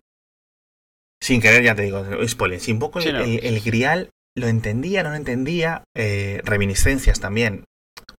Sin 1.21 1.39
querer, 1.41 1.63
ya 1.63 1.75
te 1.75 1.83
digo, 1.83 2.03
spoiler, 2.27 2.59
sí, 2.59 2.73
un 2.73 2.79
poco 2.79 2.99
Sí, 2.99 3.07
el, 3.09 3.15
no. 3.15 3.23
el- 3.23 3.39
el 3.45 3.61
grial 3.61 4.09
lo 4.35 4.47
entendía, 4.47 5.03
no 5.03 5.11
lo 5.11 5.15
entendía, 5.15 5.83
eh, 5.95 6.41
reminiscencias 6.43 7.21
también, 7.21 7.63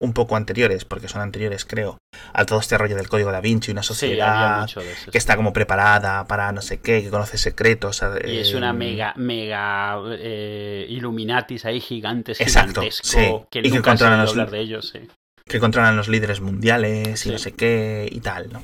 un 0.04 0.14
poco 0.14 0.36
anteriores, 0.36 0.84
porque 0.86 1.08
son 1.08 1.22
anteriores, 1.22 1.64
creo, 1.66 1.98
a 2.34 2.46
todo 2.46 2.60
este 2.60 2.78
rollo 2.78 2.96
del 2.96 3.08
código 3.08 3.32
da 3.32 3.40
Vinci, 3.40 3.72
una 3.72 3.84
sociedad 3.84 4.66
eso. 4.66 4.82
que 5.12 5.18
está 5.18 5.36
como 5.38 5.54
preparada 5.54 6.26
para 6.26 6.52
no 6.52 6.62
sé 6.62 6.80
qué, 6.82 7.02
que 7.02 7.10
conoce 7.10 7.38
secretos. 7.38 8.04
Y 8.26 8.38
es 8.38 8.52
eh, 8.52 8.58
una 8.58 8.74
mega, 8.74 9.14
mega 9.16 9.98
eh, 10.20 10.86
Illuminatis 10.90 11.66
ahí 11.66 11.80
gigantes, 11.80 12.42
Exacto, 12.42 12.82
gigantesco, 12.82 13.08
sí. 13.08 13.46
que 13.50 13.60
Y 13.60 13.64
que 13.64 13.70
nunca 13.70 13.92
controlan 13.92 14.20
los- 14.22 14.32
hablar 14.32 14.52
de 14.52 14.60
ellos, 14.60 14.90
sí. 14.94 15.08
que 15.48 15.60
controlan 15.60 15.96
los 15.96 16.08
líderes 16.10 16.42
mundiales 16.42 17.26
y 17.26 17.30
no 17.30 17.38
sé 17.38 17.54
qué 17.54 18.08
y 18.12 18.20
tal, 18.20 18.52
¿no? 18.52 18.62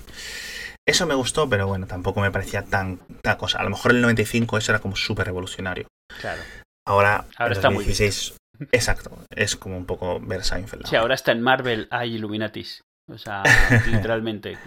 Eso 0.85 1.05
me 1.05 1.13
gustó, 1.15 1.47
pero 1.47 1.67
bueno, 1.67 1.85
tampoco 1.87 2.19
me 2.19 2.31
parecía 2.31 2.63
tan, 2.63 2.97
tan 3.21 3.37
cosa. 3.37 3.59
A 3.59 3.63
lo 3.63 3.69
mejor 3.69 3.91
en 3.91 3.97
el 3.97 4.01
95 4.01 4.57
eso 4.57 4.71
era 4.71 4.79
como 4.79 4.95
súper 4.95 5.27
revolucionario. 5.27 5.87
Claro. 6.19 6.41
Ahora, 6.87 7.25
Ahora 7.37 7.53
en 7.53 7.57
está 7.57 7.69
muy 7.69 7.85
2016, 7.85 8.33
exacto, 8.71 9.17
es 9.35 9.55
como 9.55 9.77
un 9.77 9.85
poco 9.85 10.19
ver 10.19 10.43
Seinfeld. 10.43 10.85
Sí, 10.87 10.95
ahora 10.95 11.15
está 11.15 11.31
en 11.31 11.41
Marvel 11.41 11.87
hay 11.91 12.15
Illuminatis. 12.15 12.81
O 13.11 13.17
sea, 13.17 13.43
literalmente. 13.87 14.57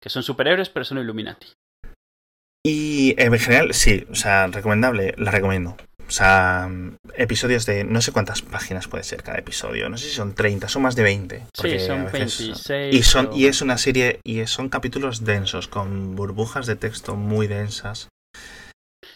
Que 0.00 0.08
son 0.10 0.22
superhéroes, 0.22 0.68
pero 0.68 0.84
son 0.84 0.98
Illuminati. 0.98 1.48
Y 2.64 3.10
eh, 3.10 3.24
en 3.24 3.38
general, 3.38 3.74
sí, 3.74 4.06
o 4.10 4.14
sea, 4.14 4.46
recomendable, 4.48 5.14
la 5.16 5.30
recomiendo. 5.30 5.76
O 6.06 6.10
sea, 6.10 6.70
episodios 7.14 7.66
de 7.66 7.84
no 7.84 8.00
sé 8.00 8.12
cuántas 8.12 8.40
páginas 8.40 8.88
puede 8.88 9.04
ser 9.04 9.22
cada 9.22 9.38
episodio, 9.38 9.88
no 9.90 9.98
sé 9.98 10.06
si 10.08 10.14
son 10.14 10.34
30, 10.34 10.66
son 10.68 10.82
más 10.82 10.96
de 10.96 11.02
20. 11.02 11.46
Sí, 11.52 11.78
son 11.80 12.04
veces- 12.06 12.38
26. 12.38 12.94
Y, 12.94 13.02
son, 13.02 13.30
y 13.34 13.46
es 13.46 13.60
una 13.60 13.76
serie, 13.76 14.20
y 14.24 14.46
son 14.46 14.70
capítulos 14.70 15.24
densos, 15.24 15.68
con 15.68 16.14
burbujas 16.16 16.66
de 16.66 16.76
texto 16.76 17.14
muy 17.14 17.46
densas. 17.46 18.08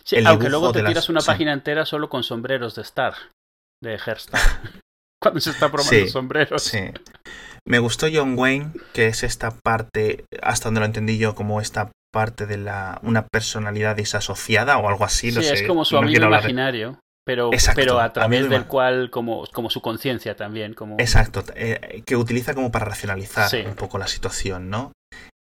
Sí, 0.04 0.16
el 0.16 0.26
aunque 0.26 0.50
luego 0.50 0.72
te 0.72 0.82
las- 0.82 0.90
tiras 0.90 1.08
una 1.08 1.20
sí. 1.22 1.28
página 1.28 1.52
entera 1.52 1.86
solo 1.86 2.08
con 2.10 2.24
sombreros 2.24 2.74
de 2.74 2.82
Star. 2.82 3.14
De 3.82 3.94
Herstar. 3.94 4.40
Cuando 5.22 5.40
se 5.40 5.50
está 5.50 5.70
probando 5.70 5.90
Sí, 5.90 6.08
sombreros. 6.08 6.62
Sí. 6.64 6.80
Me 7.66 7.78
gustó 7.78 8.08
John 8.12 8.36
Wayne, 8.36 8.72
que 8.92 9.06
es 9.06 9.22
esta 9.22 9.52
parte, 9.62 10.24
hasta 10.42 10.64
donde 10.66 10.80
lo 10.80 10.86
entendí 10.86 11.16
yo, 11.18 11.34
como 11.36 11.60
esta 11.60 11.92
parte 12.12 12.46
de 12.46 12.56
la 12.58 12.98
una 13.02 13.26
personalidad 13.28 13.94
disasociada 13.96 14.78
o 14.78 14.88
algo 14.88 15.04
así. 15.04 15.30
Sí, 15.30 15.42
sé, 15.42 15.54
es 15.54 15.62
como 15.62 15.84
su 15.84 15.94
no 15.94 16.02
amigo 16.02 16.20
de- 16.20 16.26
imaginario. 16.26 16.98
Pero, 17.24 17.52
Exacto, 17.52 17.80
pero 17.80 18.00
a 18.00 18.12
través 18.12 18.40
amigo 18.40 18.52
del 18.52 18.66
cual, 18.66 19.08
como, 19.10 19.44
como 19.52 19.70
su 19.70 19.80
conciencia 19.80 20.34
también. 20.34 20.74
Como... 20.74 20.96
Exacto, 20.98 21.44
eh, 21.54 22.02
que 22.04 22.16
utiliza 22.16 22.52
como 22.52 22.72
para 22.72 22.84
racionalizar 22.86 23.48
Sí. 23.48 23.58
un 23.64 23.76
poco 23.76 23.96
la 23.98 24.08
situación, 24.08 24.70
¿no? 24.70 24.90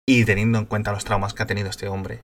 Y 0.07 0.23
teniendo 0.25 0.59
en 0.59 0.65
cuenta 0.65 0.91
los 0.91 1.05
traumas 1.05 1.33
que 1.33 1.41
ha 1.41 1.47
tenido 1.47 1.71
este 1.71 1.87
hombre 1.87 2.21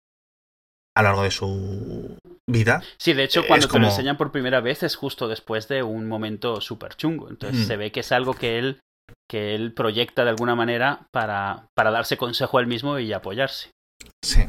a 0.98 1.02
lo 1.02 1.10
largo 1.10 1.24
de 1.24 1.32
su 1.32 2.18
vida. 2.50 2.82
Sí, 2.98 3.14
de 3.14 3.24
hecho, 3.24 3.46
cuando 3.48 3.68
te 3.68 3.72
como- 3.72 3.86
lo 3.86 3.92
enseñan 3.92 4.18
por 4.18 4.32
primera 4.32 4.62
vez 4.62 4.84
es 4.84 4.96
justo 4.96 5.28
después 5.28 5.68
de 5.68 5.84
un 5.84 6.08
momento 6.08 6.62
súper 6.62 6.96
chungo. 6.96 7.30
Entonces 7.30 7.62
Mm. 7.62 7.68
se 7.68 7.78
ve 7.78 7.92
que 7.92 8.00
es 8.02 8.12
algo 8.12 8.34
que 8.34 8.58
él, 8.58 8.80
que 9.30 9.56
él 9.56 9.74
proyecta 9.74 10.24
de 10.24 10.30
alguna 10.32 10.56
manera 10.56 11.08
para, 11.12 11.68
para 11.76 11.92
darse 11.92 12.18
consejo 12.18 12.58
a 12.58 12.62
él 12.62 12.68
mismo 12.68 12.98
y 13.00 13.12
apoyarse. 13.14 13.70
Sí. 14.24 14.48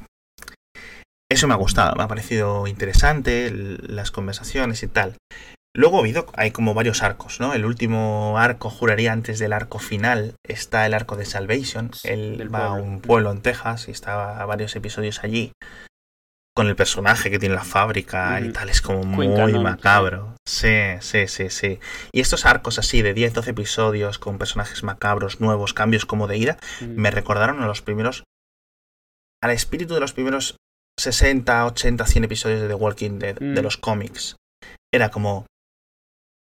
Eso 1.31 1.47
me 1.47 1.55
ha 1.55 1.59
gustado, 1.59 1.95
me 1.97 2.05
ha 2.05 2.09
parecido 2.09 2.67
interesante, 2.67 3.50
las 3.52 4.11
conversaciones 4.11 4.83
y 4.83 4.88
tal. 4.88 5.17
Luego 5.76 5.99
ha 5.99 6.00
habido, 6.00 6.26
hay 6.35 6.50
como 6.50 6.73
varios 6.75 7.02
arcos, 7.02 7.38
¿no? 7.40 7.52
El 7.52 7.64
último 7.67 8.38
arco, 8.38 8.71
juraría 8.71 9.12
antes 9.12 9.38
del 9.38 9.52
arco 9.52 9.78
final, 9.78 10.35
está 10.43 10.87
el 10.87 10.95
arco 10.95 11.17
de 11.17 11.26
Salvation. 11.26 11.90
Él 12.05 12.52
va 12.52 12.67
a 12.69 12.73
un 12.73 13.00
pueblo 13.00 13.31
en 13.31 13.43
Texas 13.43 13.87
y 13.88 13.90
está 13.90 14.45
varios 14.47 14.75
episodios 14.75 15.23
allí. 15.23 15.52
Con 16.58 16.66
el 16.66 16.74
personaje 16.74 17.30
que 17.30 17.38
tiene 17.38 17.54
la 17.54 17.62
fábrica 17.62 18.40
y 18.40 18.48
tal, 18.52 18.68
es 18.68 18.82
como 18.82 19.02
Queen 19.16 19.30
muy 19.32 19.58
macabro. 19.60 20.34
Sí, 20.44 20.74
sí, 20.98 21.28
sí, 21.28 21.50
sí. 21.50 21.78
Y 22.12 22.18
estos 22.20 22.44
arcos 22.46 22.80
así 22.80 23.00
de 23.00 23.14
10, 23.14 23.32
12 23.32 23.50
episodios 23.52 24.18
con 24.18 24.38
personajes 24.38 24.82
macabros, 24.82 25.40
nuevos, 25.40 25.72
cambios 25.72 26.04
como 26.04 26.26
de 26.26 26.36
ira, 26.36 26.58
Mm. 26.80 26.96
me 27.00 27.12
recordaron 27.12 27.62
a 27.62 27.68
los 27.68 27.80
primeros. 27.80 28.24
al 29.40 29.52
espíritu 29.52 29.94
de 29.94 30.00
los 30.00 30.12
primeros 30.14 30.56
60, 30.98 31.64
80, 31.66 32.04
100 32.06 32.24
episodios 32.24 32.60
de 32.60 32.66
The 32.66 32.74
Walking 32.74 33.20
Dead, 33.20 33.36
Mm. 33.40 33.54
de 33.54 33.62
los 33.62 33.76
cómics. 33.76 34.34
Era 34.92 35.10
como. 35.10 35.46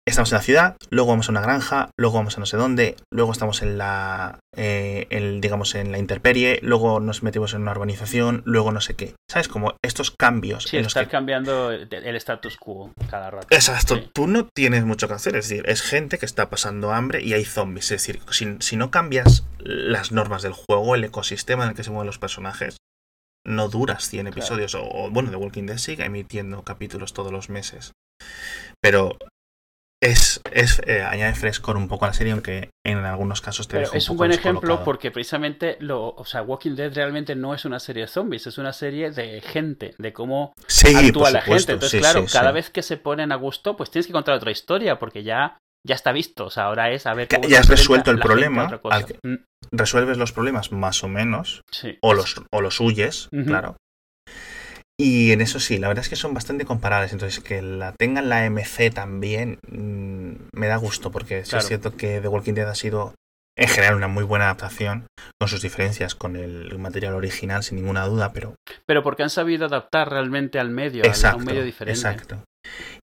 Estamos 0.07 0.31
en 0.31 0.37
la 0.37 0.41
ciudad, 0.43 0.77
luego 0.89 1.11
vamos 1.11 1.29
a 1.29 1.31
una 1.31 1.41
granja, 1.41 1.89
luego 1.97 2.15
vamos 2.17 2.35
a 2.35 2.39
no 2.39 2.45
sé 2.45 2.57
dónde, 2.57 2.95
luego 3.13 3.31
estamos 3.31 3.61
en 3.61 3.77
la, 3.77 4.39
eh, 4.57 5.37
digamos, 5.41 5.75
en 5.75 5.91
la 5.91 5.99
interperie, 5.99 6.59
luego 6.63 6.99
nos 6.99 7.21
metemos 7.23 7.53
en 7.53 7.61
una 7.61 7.71
urbanización, 7.71 8.41
luego 8.45 8.71
no 8.71 8.81
sé 8.81 8.95
qué. 8.95 9.13
¿Sabes? 9.29 9.47
Como 9.47 9.75
estos 9.83 10.11
cambios. 10.11 10.63
Sí, 10.65 10.77
en 10.77 10.83
los 10.83 10.89
estar 10.91 11.05
que- 11.05 11.11
cambiando 11.11 11.71
el, 11.71 12.15
status 12.15 12.57
quo 12.57 12.91
cada 13.09 13.29
rato. 13.31 13.47
Exacto, 13.51 13.95
Sí. 13.95 14.09
tú 14.13 14.27
no 14.27 14.47
tienes 14.53 14.83
mucho 14.85 15.07
que 15.07 15.13
hacer, 15.13 15.35
es 15.35 15.47
decir, 15.47 15.63
es 15.69 15.81
gente 15.81 16.17
que 16.17 16.25
está 16.25 16.49
pasando 16.49 16.91
hambre 16.91 17.21
y 17.21 17.33
hay 17.33 17.45
zombies, 17.45 17.85
es 17.91 18.01
decir, 18.05 18.21
si, 18.31 18.57
si 18.59 18.75
no 18.77 18.89
cambias 18.91 19.45
las 19.59 20.11
normas 20.11 20.41
del 20.41 20.53
juego, 20.53 20.95
el 20.95 21.03
ecosistema 21.03 21.63
en 21.63 21.69
el 21.69 21.75
que 21.75 21.83
se 21.83 21.91
mueven 21.91 22.07
los 22.07 22.17
personajes, 22.19 22.77
no 23.45 23.69
duras 23.69 24.09
100 24.09 24.25
Claro. 24.25 24.37
episodios, 24.37 24.75
o, 24.75 24.83
o, 24.83 25.09
bueno, 25.11 25.29
The 25.29 25.35
Walking 25.37 25.65
Dead 25.67 25.77
sigue 25.77 26.05
emitiendo 26.05 26.63
capítulos 26.63 27.13
todos 27.13 27.31
los 27.31 27.49
meses, 27.49 27.91
pero 28.81 29.17
es, 30.03 30.41
es 30.51 30.81
eh, 30.87 31.03
añade 31.03 31.35
frescor 31.35 31.77
un 31.77 31.87
poco 31.87 32.05
a 32.05 32.09
la 32.09 32.13
serie, 32.13 32.33
aunque 32.33 32.71
en 32.85 32.97
algunos 32.99 33.41
casos 33.41 33.67
te 33.67 33.77
deja 33.77 33.91
un 33.91 33.97
es 33.97 34.09
un 34.09 34.15
poco 34.15 34.17
buen 34.19 34.31
ejemplo 34.31 34.83
porque 34.83 35.11
precisamente 35.11 35.77
lo, 35.79 36.09
o 36.09 36.25
sea, 36.25 36.41
Walking 36.41 36.75
Dead 36.75 36.91
realmente 36.93 37.35
no 37.35 37.53
es 37.53 37.65
una 37.65 37.79
serie 37.79 38.03
de 38.03 38.07
zombies, 38.07 38.47
es 38.47 38.57
una 38.57 38.73
serie 38.73 39.11
de 39.11 39.41
gente, 39.41 39.93
de 39.99 40.11
cómo 40.11 40.53
sí, 40.67 40.87
actúa 40.95 41.29
la 41.29 41.41
supuesto, 41.41 41.67
gente. 41.67 41.73
Entonces, 41.73 41.91
sí, 41.91 41.99
claro, 41.99 42.27
sí, 42.27 42.33
cada 42.33 42.51
vez 42.51 42.69
que 42.71 42.81
se 42.81 42.97
ponen 42.97 43.31
a 43.31 43.35
gusto, 43.35 43.77
pues 43.77 43.91
tienes 43.91 44.07
que 44.07 44.13
contar 44.13 44.35
otra 44.35 44.51
historia 44.51 44.97
porque 44.97 45.23
ya 45.23 45.57
ya 45.85 45.95
está 45.95 46.11
visto. 46.11 46.45
O 46.45 46.49
sea, 46.49 46.65
ahora 46.65 46.91
es 46.91 47.05
a 47.05 47.13
ver 47.13 47.27
cómo 47.27 47.47
ya 47.47 47.59
has 47.59 47.67
resuelto 47.69 48.11
el 48.11 48.17
gente 48.17 48.27
problema 48.27 48.79
al 48.89 49.05
que- 49.05 49.19
Mm, 49.23 49.35
resuelves 49.71 50.17
los 50.17 50.31
problemas 50.31 50.71
más 50.71 51.03
o 51.03 51.07
menos, 51.07 51.61
sí. 51.71 51.97
o 52.01 52.13
los, 52.13 52.41
o 52.51 52.61
los 52.61 52.79
huyes, 52.79 53.29
claro. 53.45 53.77
Y 55.01 55.31
en 55.31 55.41
eso 55.41 55.59
sí, 55.59 55.79
la 55.79 55.87
verdad 55.87 56.03
es 56.03 56.09
que 56.09 56.15
son 56.15 56.33
bastante 56.33 56.65
comparables. 56.65 57.11
Entonces, 57.11 57.43
que 57.43 57.61
la 57.61 57.93
tengan 57.93 58.29
la 58.29 58.45
MC 58.45 58.91
también 58.93 59.57
mm, 59.67 60.33
me 60.59 60.67
da 60.67 60.75
gusto, 60.77 61.11
porque 61.11 61.43
sí 61.43 61.49
Claro. 61.51 61.61
es 61.63 61.67
cierto 61.67 61.95
que 61.95 62.21
The 62.21 62.27
Walking 62.27 62.53
Dead 62.53 62.69
ha 62.69 62.75
sido 62.75 63.15
en 63.57 63.67
general 63.67 63.95
una 63.95 64.07
muy 64.07 64.23
buena 64.23 64.45
adaptación, 64.45 65.07
con 65.39 65.49
sus 65.49 65.61
diferencias 65.61 66.13
con 66.15 66.35
el 66.35 66.77
material 66.79 67.15
original, 67.15 67.63
sin 67.63 67.77
ninguna 67.77 68.05
duda, 68.05 68.31
pero 68.31 68.55
Pero 68.87 69.03
porque 69.03 69.23
han 69.23 69.29
sabido 69.29 69.65
adaptar 69.65 70.09
realmente 70.09 70.59
al 70.59 70.69
medio, 70.69 71.03
al- 71.03 71.09
a 71.09 71.13
exacto, 71.13 71.37
un 71.37 71.45
medio 71.45 71.63
diferente. 71.63 71.99
exacto. 71.99 72.43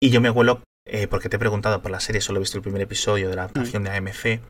Y 0.03 0.11
yo 0.11 0.21
me 0.21 0.31
huelo, 0.31 0.63
eh, 0.87 1.07
porque 1.07 1.29
te 1.29 1.37
he 1.37 1.39
preguntado 1.39 1.81
por 1.81 1.91
la 1.91 2.01
serie, 2.01 2.21
solo 2.21 2.39
he 2.39 2.41
visto 2.41 2.59
el 2.59 2.63
primer 2.63 2.83
episodio 2.83 3.29
de 3.31 3.37
la 3.37 3.43
adaptación 3.45 3.83
Mm. 3.83 3.87
de 3.87 3.91
AMC. 3.93 4.41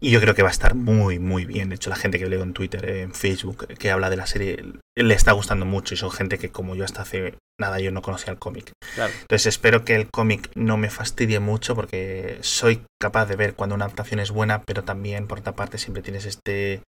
Y 0.00 0.10
yo 0.10 0.20
creo 0.20 0.34
que 0.34 0.42
va 0.42 0.48
a 0.48 0.52
estar 0.52 0.74
muy, 0.74 1.18
muy 1.18 1.46
bien. 1.46 1.70
De 1.70 1.76
hecho, 1.76 1.88
la 1.88 1.96
gente 1.96 2.18
que 2.18 2.26
leo 2.26 2.42
en 2.42 2.52
Twitter, 2.52 2.88
en 2.88 3.14
Facebook, 3.14 3.66
que 3.78 3.90
habla 3.90 4.10
de 4.10 4.16
la 4.16 4.26
serie, 4.26 4.62
le 4.96 5.14
está 5.14 5.32
gustando 5.32 5.64
mucho. 5.64 5.94
Y 5.94 5.96
son 5.96 6.10
gente 6.10 6.38
que, 6.38 6.50
como 6.50 6.74
yo, 6.74 6.84
hasta 6.84 7.02
hace 7.02 7.34
nada, 7.58 7.80
yo 7.80 7.90
no 7.90 8.02
conocía 8.02 8.32
el 8.32 8.38
cómic. 8.38 8.72
Claro. 8.94 9.12
Entonces, 9.22 9.46
espero 9.46 9.84
que 9.84 9.94
el 9.94 10.10
cómic 10.10 10.50
no 10.54 10.76
me 10.76 10.90
fastidie 10.90 11.40
mucho, 11.40 11.74
porque 11.74 12.38
soy 12.42 12.82
capaz 13.00 13.26
de 13.26 13.36
ver 13.36 13.54
cuando 13.54 13.74
una 13.74 13.86
adaptación 13.86 14.20
es 14.20 14.30
buena, 14.30 14.62
pero 14.62 14.84
también, 14.84 15.26
por 15.26 15.38
otra 15.38 15.54
parte, 15.54 15.78
siempre 15.78 16.02
tienes 16.02 16.26
este 16.26 16.82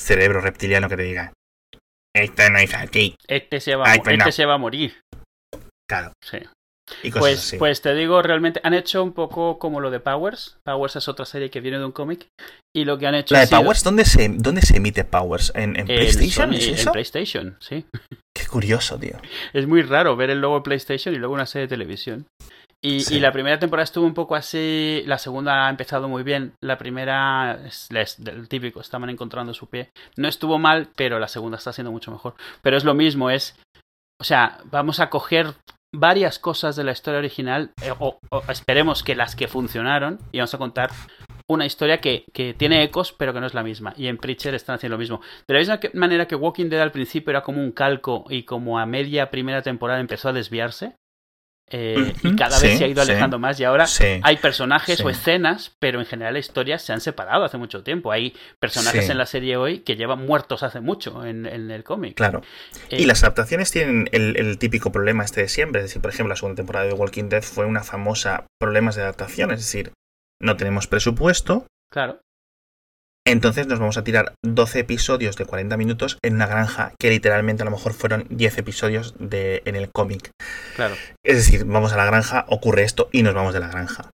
cerebro 0.00 0.40
reptiliano 0.40 0.88
que 0.88 0.96
te 0.96 1.02
diga: 1.02 1.32
Esto 2.14 2.48
no 2.50 2.58
es 2.58 2.72
aquí. 2.74 3.16
Este 3.28 3.60
se 3.60 3.74
va, 3.76 3.86
a 3.88 3.90
Ay, 3.92 3.98
pues 3.98 4.14
este 4.14 4.24
no. 4.24 4.32
se 4.32 4.46
va 4.46 4.54
a 4.54 4.58
morir. 4.58 5.00
Claro. 5.88 6.12
Sí. 6.22 6.38
Y 7.02 7.10
cosas 7.10 7.20
Pues, 7.20 7.38
así. 7.38 7.56
pues 7.58 7.80
te 7.82 7.94
digo, 7.94 8.20
realmente 8.22 8.60
han 8.62 8.74
hecho 8.74 9.02
un 9.02 9.12
poco 9.12 9.58
como 9.58 9.80
lo 9.80 9.90
de 9.90 10.00
Powers. 10.00 10.58
Powers 10.64 10.96
es 10.96 11.08
otra 11.08 11.24
serie 11.24 11.50
que 11.50 11.60
viene 11.60 11.78
de 11.78 11.84
un 11.86 11.92
cómic. 11.92 12.26
Y 12.76 12.84
lo 12.84 12.98
que 12.98 13.06
han 13.06 13.14
hecho 13.14 13.34
la 13.34 13.40
de 13.40 13.46
sido- 13.46 13.60
Powers, 13.62 13.84
¿dónde 13.84 14.04
se, 14.04 14.28
¿dónde 14.28 14.60
se 14.62 14.76
emite 14.76 15.04
Powers? 15.04 15.52
¿En, 15.54 15.72
PlayStation? 15.86 16.52
Sony, 16.52 16.56
¿Es 16.74 16.86
en? 16.86 16.92
PlayStation, 16.92 17.56
sí. 17.60 17.86
Qué 18.36 18.46
curioso, 18.46 18.98
tío. 18.98 19.16
Es 19.52 19.66
muy 19.66 19.82
raro 19.82 20.16
ver 20.16 20.30
el 20.30 20.40
logo 20.40 20.56
de 20.56 20.62
PlayStation 20.62 21.14
y 21.14 21.18
luego 21.18 21.34
una 21.34 21.46
serie 21.46 21.66
de 21.66 21.70
televisión. 21.70 22.26
Y, 22.82 23.00
Sí. 23.00 23.14
y 23.16 23.20
la 23.20 23.32
primera 23.32 23.58
temporada 23.58 23.84
estuvo 23.84 24.04
un 24.04 24.12
poco 24.12 24.34
así, 24.34 25.02
la 25.06 25.16
segunda 25.16 25.66
ha 25.66 25.70
empezado 25.70 26.06
muy 26.06 26.22
bien, 26.22 26.52
la 26.62 26.76
primera 26.76 27.58
es, 27.64 27.86
es 27.90 28.22
del 28.22 28.46
típico, 28.46 28.82
estaban 28.82 29.08
encontrando 29.08 29.54
su 29.54 29.68
pie. 29.68 29.88
No 30.18 30.28
estuvo 30.28 30.58
mal, 30.58 30.90
pero 30.94 31.18
la 31.18 31.28
segunda 31.28 31.56
está 31.56 31.72
siendo 31.72 31.92
mucho 31.92 32.10
mejor. 32.10 32.34
Pero 32.60 32.76
es 32.76 32.84
lo 32.84 32.92
mismo, 32.92 33.30
es, 33.30 33.56
o 34.20 34.24
sea, 34.24 34.58
vamos 34.66 35.00
a 35.00 35.08
coger 35.08 35.54
varias 35.94 36.38
cosas 36.38 36.76
de 36.76 36.84
la 36.84 36.92
historia 36.92 37.18
original, 37.18 37.72
eh, 37.82 37.92
o, 37.98 38.20
esperemos 38.48 39.02
que 39.02 39.14
las 39.14 39.36
que 39.36 39.48
funcionaron, 39.48 40.18
y 40.32 40.38
vamos 40.38 40.54
a 40.54 40.58
contar 40.58 40.90
una 41.46 41.66
historia 41.66 41.98
que, 41.98 42.24
que 42.32 42.54
tiene 42.54 42.82
ecos, 42.82 43.12
pero 43.12 43.32
que 43.32 43.40
no 43.40 43.46
es 43.46 43.54
la 43.54 43.62
misma. 43.62 43.94
Y 43.96 44.06
en 44.06 44.16
Preacher 44.16 44.54
están 44.54 44.76
haciendo 44.76 44.96
lo 44.96 45.00
mismo. 45.00 45.20
De 45.46 45.54
la 45.54 45.60
misma 45.60 45.78
manera 45.92 46.26
que 46.26 46.36
Walking 46.36 46.68
Dead 46.68 46.80
al 46.80 46.92
principio 46.92 47.30
era 47.30 47.42
como 47.42 47.60
un 47.60 47.72
calco 47.72 48.24
y 48.30 48.44
como 48.44 48.78
a 48.78 48.86
media 48.86 49.30
primera 49.30 49.62
temporada 49.62 50.00
empezó 50.00 50.30
a 50.30 50.32
desviarse. 50.32 50.96
Eh, 51.70 52.12
y 52.22 52.36
cada 52.36 52.58
vez 52.60 52.72
sí, 52.72 52.78
se 52.78 52.84
ha 52.84 52.88
ido 52.88 53.02
sí. 53.04 53.10
alejando 53.10 53.38
más. 53.38 53.58
Y 53.58 53.64
ahora 53.64 53.86
Sí. 53.86 54.20
hay 54.22 54.36
personajes 54.36 55.00
o 55.00 55.10
escenas, 55.10 55.74
pero 55.78 55.98
en 56.00 56.06
general 56.06 56.36
historias 56.36 56.82
se 56.82 56.92
han 56.92 57.00
separado 57.00 57.44
hace 57.44 57.56
mucho 57.58 57.82
tiempo. 57.82 58.12
Hay 58.12 58.34
personajes 58.60 59.08
en 59.08 59.18
la 59.18 59.26
serie 59.26 59.56
hoy 59.56 59.80
que 59.80 59.96
llevan 59.96 60.24
muertos 60.26 60.62
hace 60.62 60.80
mucho 60.80 61.24
en, 61.24 61.46
en 61.46 61.70
el 61.70 61.84
cómic. 61.84 62.14
Claro. 62.16 62.42
Eh, 62.90 63.00
Y 63.02 63.06
las 63.06 63.22
adaptaciones 63.22 63.70
tienen 63.70 64.08
el, 64.12 64.36
el 64.36 64.58
típico 64.58 64.92
problema 64.92 65.24
este 65.24 65.40
de 65.42 65.48
siempre. 65.48 65.80
Es 65.80 65.86
decir, 65.88 66.02
por 66.02 66.10
ejemplo, 66.12 66.30
la 66.30 66.36
segunda 66.36 66.56
temporada 66.56 66.86
de 66.86 66.92
Walking 66.92 67.28
Dead 67.28 67.42
fue 67.42 67.64
una 67.66 67.82
famosa 67.82 68.46
problemas 68.60 68.94
de 68.96 69.02
adaptación. 69.02 69.50
Es 69.50 69.60
decir, 69.60 69.92
no 70.40 70.56
tenemos 70.56 70.86
presupuesto, 70.86 71.66
Claro, 71.90 72.18
entonces 73.26 73.66
nos 73.66 73.78
vamos 73.78 73.96
a 73.96 74.04
tirar 74.04 74.34
12 74.42 74.80
episodios 74.80 75.36
de 75.36 75.46
40 75.46 75.76
minutos 75.76 76.18
en 76.22 76.34
una 76.34 76.46
granja 76.46 76.92
que 76.98 77.10
literalmente 77.10 77.62
a 77.62 77.64
lo 77.64 77.70
mejor 77.70 77.94
fueron 77.94 78.26
10 78.30 78.58
episodios 78.58 79.14
de, 79.18 79.62
en 79.64 79.76
el 79.76 79.90
cómic. 79.90 80.30
claro. 80.76 80.94
Es 81.22 81.36
decir, 81.36 81.64
vamos 81.64 81.92
a 81.92 81.96
la 81.96 82.04
granja, 82.04 82.44
ocurre 82.48 82.82
esto 82.82 83.08
y 83.12 83.22
nos 83.22 83.34
vamos 83.34 83.54
de 83.54 83.60
la 83.60 83.68
granja. 83.68 84.10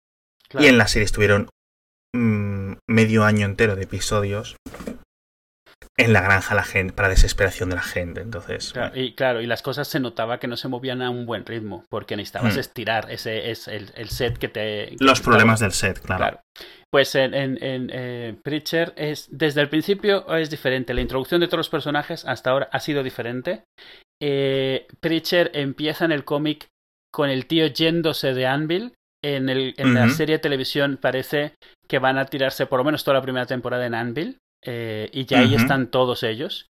claro. 0.48 0.64
Y 0.64 0.68
en 0.68 0.78
la 0.78 0.88
serie 0.88 1.04
estuvieron 1.04 1.48
mm, 2.14 2.74
medio 2.88 3.24
año 3.24 3.46
entero 3.46 3.76
de 3.76 3.84
episodios 3.84 4.56
en 5.96 6.12
la 6.12 6.20
granja 6.22 6.54
la 6.54 6.64
gente, 6.64 6.92
para 6.92 7.08
desesperación 7.08 7.70
de 7.70 7.76
la 7.76 7.82
gente. 7.82 8.20
Entonces, 8.20 8.72
Claro, 8.72 8.98
y 9.00 9.14
claro, 9.14 9.40
y 9.40 9.46
las 9.46 9.62
cosas 9.62 9.86
se 9.86 10.00
notaba 10.00 10.38
que 10.40 10.48
no 10.48 10.56
se 10.56 10.68
movían 10.68 11.02
a 11.02 11.10
un 11.10 11.24
buen 11.26 11.46
ritmo, 11.46 11.84
porque 11.88 12.16
necesitabas 12.16 12.56
Hmm. 12.56 12.60
estirar 12.60 13.10
ese 13.10 13.50
es 13.50 13.68
el, 13.68 13.90
el 13.94 14.08
set 14.08 14.36
que 14.38 14.48
te... 14.48 14.96
que 14.98 15.04
los 15.04 15.20
te 15.20 15.24
problemas 15.24 15.60
estaba- 15.62 15.68
del 15.68 15.72
set, 15.96 16.04
claro. 16.04 16.18
Claro. 16.20 16.40
Pues 16.92 17.14
en, 17.16 17.34
en, 17.34 17.62
en, 17.62 17.90
eh, 17.92 18.36
Preacher 18.42 18.92
es 18.96 19.26
desde 19.30 19.60
el 19.60 19.68
principio 19.68 20.32
es 20.36 20.50
diferente. 20.50 20.94
La 20.94 21.00
introducción 21.00 21.40
de 21.40 21.46
todos 21.48 21.58
los 21.58 21.68
personajes 21.68 22.24
hasta 22.24 22.50
ahora 22.50 22.68
ha 22.72 22.78
sido 22.80 23.02
diferente. 23.02 23.64
Eh, 24.22 24.86
Preacher 25.00 25.50
empieza 25.54 26.04
en 26.04 26.12
el 26.12 26.24
cómic 26.24 26.66
con 27.12 27.30
el 27.30 27.46
tío 27.46 27.66
yéndose 27.66 28.32
de 28.34 28.46
Anvil. 28.46 28.94
En, 29.24 29.48
el, 29.48 29.74
en 29.78 29.94
la 29.94 30.08
serie 30.10 30.36
de 30.36 30.40
televisión 30.40 30.98
parece 31.00 31.54
que 31.88 31.98
van 31.98 32.18
a 32.18 32.26
tirarse 32.26 32.66
por 32.66 32.78
lo 32.78 32.84
menos 32.84 33.04
toda 33.04 33.16
la 33.16 33.22
primera 33.22 33.46
temporada 33.46 33.86
en 33.86 33.94
Anvil. 33.94 34.36
Eh, 34.64 35.08
y 35.12 35.24
ya 35.26 35.38
ahí 35.40 35.54
están 35.54 35.88
todos 35.90 36.22
ellos. 36.22 36.66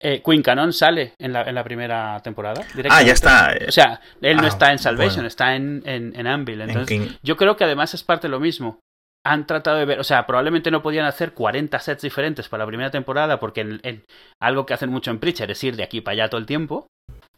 Eh, 0.00 0.22
Queen 0.24 0.42
Cannon 0.42 0.72
sale 0.72 1.14
en 1.18 1.32
la, 1.32 1.42
en 1.42 1.54
la 1.56 1.64
primera 1.64 2.20
temporada. 2.22 2.62
Ah, 2.88 3.02
ya 3.02 3.12
está. 3.12 3.52
eh, 3.52 3.66
O 3.68 3.72
sea, 3.72 4.00
él 4.20 4.36
no 4.36 4.44
Ah, 4.44 4.48
está 4.48 4.70
en 4.72 4.78
Salvation, 4.78 5.16
bueno. 5.16 5.28
está 5.28 5.56
en, 5.56 5.82
en, 5.86 6.14
en 6.18 6.26
Anvil. 6.26 6.60
en 6.60 6.68
Entonces, 6.70 7.18
yo 7.22 7.36
creo 7.36 7.56
que 7.56 7.64
además 7.64 7.94
es 7.94 8.04
parte 8.04 8.28
de 8.28 8.30
lo 8.30 8.38
mismo. 8.40 8.78
Han 9.26 9.46
tratado 9.46 9.76
de 9.78 9.84
ver, 9.84 9.98
o 9.98 10.04
sea, 10.04 10.24
probablemente 10.26 10.70
no 10.70 10.82
podían 10.82 11.04
hacer 11.04 11.34
40 11.34 11.80
sets 11.80 12.02
diferentes 12.02 12.48
para 12.48 12.62
la 12.62 12.68
primera 12.68 12.90
temporada, 12.92 13.40
porque 13.40 13.62
en- 13.62 14.04
algo 14.40 14.64
que 14.64 14.74
hacen 14.74 14.90
mucho 14.90 15.10
en 15.10 15.18
Preacher 15.18 15.50
es 15.50 15.64
ir 15.64 15.74
de 15.74 15.82
aquí 15.82 16.00
para 16.00 16.12
allá 16.12 16.28
todo 16.30 16.40
el 16.40 16.46
tiempo. 16.46 16.86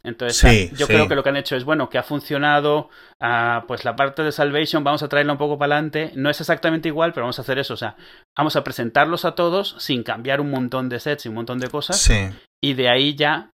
Entonces, 0.02 0.37
Sí, 0.38 0.71
ah, 0.73 0.76
yo 0.78 0.87
sí. 0.87 0.92
creo 0.95 1.09
que 1.09 1.14
lo 1.14 1.23
que 1.23 1.28
han 1.28 1.37
hecho 1.37 1.57
es, 1.57 1.64
bueno, 1.64 1.88
que 1.90 1.99
ha 1.99 2.02
funcionado, 2.02 2.88
ah, 3.21 3.64
pues 3.69 3.85
la 3.85 3.97
parte 3.97 4.23
de 4.23 4.33
Salvation, 4.33 4.83
vamos 4.83 5.02
a 5.02 5.09
traerla 5.09 5.33
un 5.33 5.38
poco 5.38 5.59
para 5.59 5.75
adelante. 5.75 6.12
No 6.14 6.30
es 6.30 6.40
exactamente 6.40 6.88
igual, 6.88 7.12
pero 7.12 7.25
vamos 7.25 7.38
a 7.38 7.42
hacer 7.42 7.59
eso. 7.59 7.75
O 7.75 7.76
sea, 7.76 7.97
vamos 8.37 8.57
a 8.57 8.64
presentarlos 8.64 9.25
a 9.25 9.35
todos 9.35 9.76
sin 9.78 10.02
cambiar 10.02 10.40
un 10.40 10.50
montón 10.50 10.88
de 10.88 11.00
sets 11.00 11.26
y 11.26 11.28
un 11.28 11.35
montón 11.35 11.59
de 11.59 11.69
cosas. 11.69 12.00
Sí. 12.00 12.30
Y 12.62 12.75
de 12.75 12.88
ahí 12.88 13.14
ya 13.14 13.50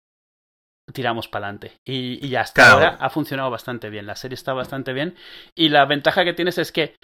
tiramos 0.93 1.27
para 1.27 1.47
adelante. 1.47 1.73
Y, 1.85 2.25
y 2.25 2.37
hasta 2.37 2.63
Claro. 2.63 2.75
ahora 2.75 2.97
ha 3.01 3.11
funcionado 3.11 3.51
bastante 3.51 3.91
bien. 3.91 4.07
La 4.07 4.15
serie 4.15 4.35
está 4.37 4.53
bastante 4.53 4.93
bien. 4.93 5.17
Y 5.57 5.69
la 5.71 5.85
ventaja 5.85 6.25
que 6.25 6.33
tienes 6.33 6.59
es 6.59 6.71
que 6.71 6.95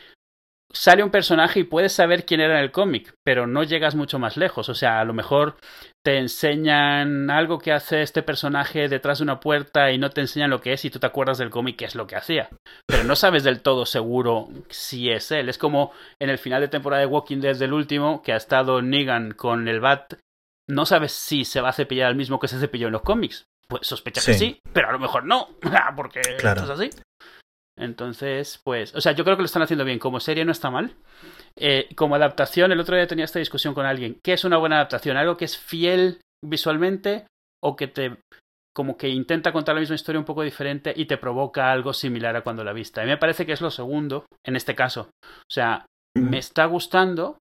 sale 0.73 1.03
un 1.03 1.11
personaje 1.11 1.61
y 1.61 1.65
puedes 1.65 1.93
saber 1.93 2.25
quién 2.25 2.41
era 2.41 2.59
en 2.59 2.65
el 2.65 2.73
cómic, 2.73 3.15
pero 3.25 3.47
no 3.47 3.63
llegas 3.63 3.95
mucho 3.95 4.19
más 4.19 4.37
lejos. 4.37 4.69
O 4.69 4.75
sea, 4.75 5.01
a 5.01 5.05
lo 5.05 5.13
mejor 5.13 5.57
te 6.05 6.19
enseñan 6.19 7.31
algo 7.31 7.59
que 7.59 7.73
hace 7.73 8.03
este 8.03 8.23
personaje 8.23 8.89
detrás 8.89 9.19
de 9.19 9.25
una 9.25 9.41
puerta 9.41 9.91
y 9.93 9.99
no 9.99 10.11
te 10.11 10.21
enseñan 10.21 10.51
lo 10.51 10.61
que 10.61 10.73
es 10.73 10.85
y 10.85 10.91
tú 10.91 10.99
te 10.99 11.07
acuerdas 11.07 11.39
del 11.39 11.51
cómic 11.51 11.77
qué 11.77 11.85
es 11.85 11.95
lo 11.95 12.07
que 12.07 12.17
hacía. 12.17 12.49
Pero 12.87 13.05
no 13.05 13.17
sabes 13.17 13.45
del 13.45 13.61
todo 13.63 13.87
seguro 13.87 14.49
si 14.69 15.11
es 15.11 15.31
él. 15.31 15.49
Es 15.49 15.59
como 15.59 15.93
en 16.21 16.31
el 16.31 16.39
final 16.39 16.61
de 16.61 16.69
temporada 16.69 17.01
de 17.01 17.07
Walking 17.07 17.39
Dead 17.41 17.57
del 17.57 17.73
último, 17.73 18.23
que 18.23 18.33
ha 18.33 18.37
estado 18.37 18.83
Negan 18.83 19.33
con 19.33 19.69
el 19.69 19.81
Bat. 19.81 20.15
No 20.69 20.87
sabes 20.87 21.13
si 21.13 21.45
se 21.45 21.61
va 21.61 21.69
a 21.71 21.73
cepillar 21.75 22.09
al 22.09 22.17
mismo 22.17 22.39
que 22.41 22.49
se 22.49 22.59
cepilló 22.59 22.87
en 22.87 22.93
los 22.95 23.03
cómics. 23.03 23.45
Pues 23.69 23.87
sospecha 23.87 24.21
que 24.25 24.35
Sí. 24.35 24.39
sí, 24.39 24.59
pero 24.73 24.89
a 24.89 24.93
lo 24.93 24.99
mejor 24.99 25.25
no, 25.25 25.49
porque 25.97 26.21
Claro. 26.39 26.63
esto 26.63 26.73
es 26.75 26.81
así. 26.81 27.03
Entonces, 27.83 28.61
pues, 28.65 28.95
o 28.95 29.01
sea, 29.01 29.13
yo 29.13 29.25
creo 29.25 29.37
que 29.37 29.43
lo 29.43 29.47
están 29.47 29.63
haciendo 29.63 29.85
bien. 29.85 29.99
Como 29.99 30.21
serie 30.21 30.45
no 30.45 30.53
está 30.53 30.71
mal. 30.71 30.95
Eh, 31.57 31.89
como 31.97 32.15
adaptación, 32.15 32.73
el 32.73 32.81
otro 32.81 32.97
día 32.97 33.07
tenía 33.07 33.25
esta 33.25 33.39
discusión 33.39 33.75
con 33.75 33.87
alguien. 33.87 34.19
¿Qué 34.23 34.33
es 34.33 34.45
una 34.45 34.57
buena 34.57 34.77
adaptación? 34.77 35.17
¿Algo 35.17 35.37
que 35.37 35.45
es 35.45 35.59
fiel 35.59 36.21
visualmente 36.45 37.27
o 37.63 37.77
que 37.77 37.89
te 37.89 38.17
como 38.75 38.97
que 38.97 39.09
intenta 39.09 39.53
contar 39.53 39.75
la 39.75 39.81
misma 39.81 39.97
historia 39.97 40.19
un 40.19 40.25
poco 40.25 40.43
diferente 40.43 40.93
y 40.97 41.05
te 41.05 41.19
provoca 41.19 41.71
algo 41.71 41.93
similar 41.93 42.35
a 42.37 42.43
cuando 42.43 42.65
la 42.65 42.73
viste. 42.73 43.01
A 43.01 43.05
mí 43.05 43.11
me 43.11 43.19
parece 43.19 43.45
que 43.45 43.53
es 43.53 43.61
lo 43.61 43.71
segundo 43.71 44.25
en 44.47 44.57
este 44.57 44.75
caso. 44.75 45.11
O 45.23 45.51
sea, 45.51 45.85
me 46.17 46.39
está 46.39 46.65
gustando, 46.67 47.39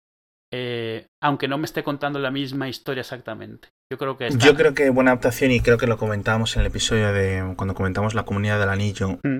eh, 0.53 1.07
aunque 1.21 1.47
no 1.47 1.57
me 1.57 1.65
esté 1.65 1.83
contando 1.83 2.19
la 2.19 2.31
misma 2.31 2.69
historia 2.69 3.01
exactamente. 3.01 3.69
Yo 3.91 3.97
creo 3.97 4.17
que 4.17 4.29
Yo 4.37 4.55
creo 4.55 4.73
que 4.73 4.89
buena 4.89 5.11
adaptación, 5.11 5.51
y 5.51 5.61
creo 5.61 5.77
que 5.77 5.87
lo 5.87 5.97
comentábamos 5.97 6.55
en 6.55 6.61
el 6.61 6.67
episodio 6.67 7.11
de 7.13 7.53
cuando 7.55 7.75
comentamos 7.75 8.13
la 8.13 8.23
comunidad 8.23 8.59
del 8.59 8.69
anillo, 8.69 9.19
Mm. 9.23 9.39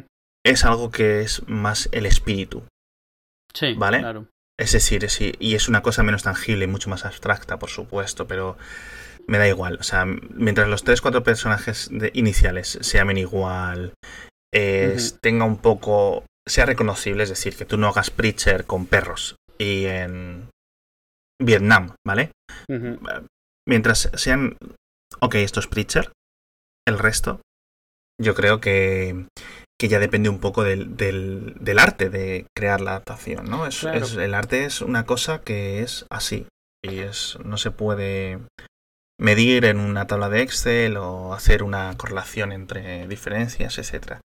Es 0.49 0.65
algo 0.65 0.91
que 0.91 1.21
es 1.21 1.47
más 1.47 1.89
el 1.91 2.05
espíritu. 2.05 2.63
Sí, 3.53 3.73
¿Vale? 3.73 3.99
claro. 3.99 4.27
Es 4.59 4.71
decir, 4.71 5.07
sí, 5.09 5.33
y 5.39 5.53
es 5.55 5.67
una 5.69 5.81
cosa 5.83 6.01
menos 6.03 6.23
tangible 6.23 6.65
y 6.65 6.67
mucho 6.67 6.89
más 6.89 7.05
abstracta, 7.05 7.59
por 7.59 7.69
supuesto, 7.69 8.27
pero 8.27 8.57
me 9.27 9.37
da 9.37 9.47
igual. 9.47 9.77
O 9.79 9.83
sea, 9.83 10.05
mientras 10.05 10.67
los 10.67 10.83
tres, 10.83 11.01
cuatro 11.01 11.21
personajes 11.23 11.89
de- 11.91 12.11
iniciales 12.15 12.79
se 12.81 12.97
llamen 12.97 13.17
igual, 13.17 13.93
es- 14.53 15.17
tenga 15.21 15.45
un 15.45 15.57
poco. 15.57 16.23
sea 16.47 16.65
reconocible, 16.65 17.23
es 17.23 17.29
decir, 17.29 17.57
que 17.57 17.65
tú 17.65 17.77
no 17.77 17.87
hagas 17.89 18.09
Preacher 18.09 18.65
con 18.65 18.85
perros 18.85 19.35
y 19.59 19.83
en 19.85 20.49
Vietnam, 21.43 21.93
¿vale? 22.07 22.31
Mientras 23.67 24.09
sean. 24.15 24.55
Ok, 25.19 25.35
esto 25.35 25.59
es 25.59 25.67
Preacher, 25.67 26.11
el 26.87 26.99
resto, 26.99 27.41
yo 28.21 28.33
creo 28.33 28.61
que. 28.61 29.27
Que 29.79 29.87
ya 29.87 29.99
depende 29.99 30.29
un 30.29 30.39
poco 30.39 30.63
del, 30.63 30.97
del, 30.97 31.53
del 31.59 31.79
arte 31.79 32.09
de 32.09 32.47
crear 32.55 32.81
la 32.81 32.91
adaptación, 32.91 33.45
¿no? 33.45 33.67
Es, 33.67 33.79
Claro. 33.79 33.99
es- 33.99 34.15
el 34.15 34.33
arte 34.33 34.65
es 34.65 34.81
una 34.81 35.05
cosa 35.05 35.41
que 35.41 35.81
es 35.81 36.05
así. 36.09 36.47
Y 36.83 36.99
es. 36.99 37.37
no 37.43 37.57
se 37.57 37.71
puede 37.71 38.39
medir 39.19 39.65
en 39.65 39.79
una 39.79 40.05
tabla 40.07 40.29
de 40.29 40.41
Excel 40.41 40.95
o 40.97 41.33
hacer 41.33 41.63
una 41.63 41.95
correlación 41.97 42.51
entre 42.51 43.07
diferencias, 43.07 43.77
etcétera. 43.79 44.21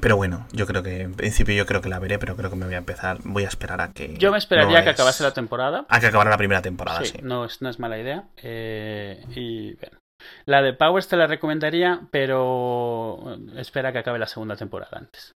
Pero 0.00 0.16
bueno, 0.16 0.46
yo 0.52 0.66
creo 0.66 0.82
que 0.82 1.00
en 1.00 1.14
principio 1.14 1.54
yo 1.54 1.66
creo 1.66 1.80
que 1.80 1.88
la 1.88 1.98
veré, 1.98 2.18
pero 2.18 2.36
creo 2.36 2.50
que 2.50 2.56
me 2.56 2.66
voy 2.66 2.74
a 2.74 2.78
empezar, 2.78 3.18
voy 3.24 3.44
a 3.44 3.48
esperar 3.48 3.80
a 3.80 3.92
que 3.92 4.14
Yo 4.18 4.30
me 4.30 4.38
esperaría 4.38 4.78
no 4.78 4.84
que 4.84 4.90
es- 4.90 4.94
acabase 4.94 5.22
la 5.24 5.32
temporada. 5.32 5.86
a 5.88 6.00
que 6.00 6.06
acabara 6.06 6.30
la 6.30 6.36
primera 6.38 6.62
temporada, 6.62 7.00
sí. 7.04 7.12
Sí, 7.16 7.18
no 7.22 7.44
es, 7.46 7.60
no 7.62 7.68
es 7.70 7.78
mala 7.78 7.98
idea. 7.98 8.28
Eh, 8.36 9.24
y 9.34 9.74
bueno. 9.74 9.98
La 10.46 10.62
de 10.62 10.72
Powers 10.74 11.08
te 11.08 11.16
la 11.16 11.26
recomendaría, 11.26 12.00
pero 12.10 13.36
espera 13.56 13.92
que 13.92 13.98
acabe 13.98 14.18
la 14.18 14.26
segunda 14.26 14.56
temporada 14.56 14.98
antes. 14.98 15.32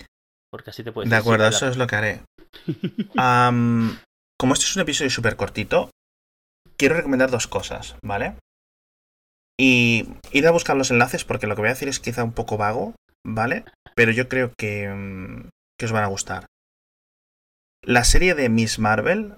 Porque 0.52 0.70
así 0.72 0.84
te 0.84 0.92
puedes 0.92 1.10
De 1.10 1.16
acuerdo, 1.16 1.44
la- 1.44 1.50
eso 1.50 1.68
es 1.68 1.78
lo 1.78 1.86
que 1.88 1.96
haré. 1.96 2.22
Como 4.40 4.54
este 4.54 4.66
es 4.66 4.76
un 4.76 4.82
episodio 4.84 5.10
súper 5.10 5.36
cortito, 5.36 5.90
quiero 6.78 6.96
recomendar 6.96 7.30
dos 7.30 7.48
cosas, 7.48 7.96
¿vale? 8.02 8.36
Y 9.60 10.06
ir 10.32 10.48
a 10.48 10.52
buscar 10.52 10.78
los 10.78 10.92
enlaces 10.92 11.26
porque 11.26 11.46
lo 11.46 11.56
que 11.56 11.62
voy 11.62 11.68
a 11.68 11.74
decir 11.74 11.90
es 11.90 12.00
quizá 12.00 12.24
un 12.24 12.32
poco 12.32 12.56
vago, 12.58 12.96
¿vale? 13.26 13.66
Pero 13.96 14.14
yo 14.14 14.30
creo 14.30 14.54
que, 14.58 14.88
mm, 14.88 15.50
que 15.78 15.86
os 15.86 15.92
van 15.92 16.06
a 16.06 16.08
gustar. 16.08 16.46
La 17.84 18.06
serie 18.06 18.34
de 18.36 18.48
Miss 18.48 18.80
Marvel, 18.80 19.36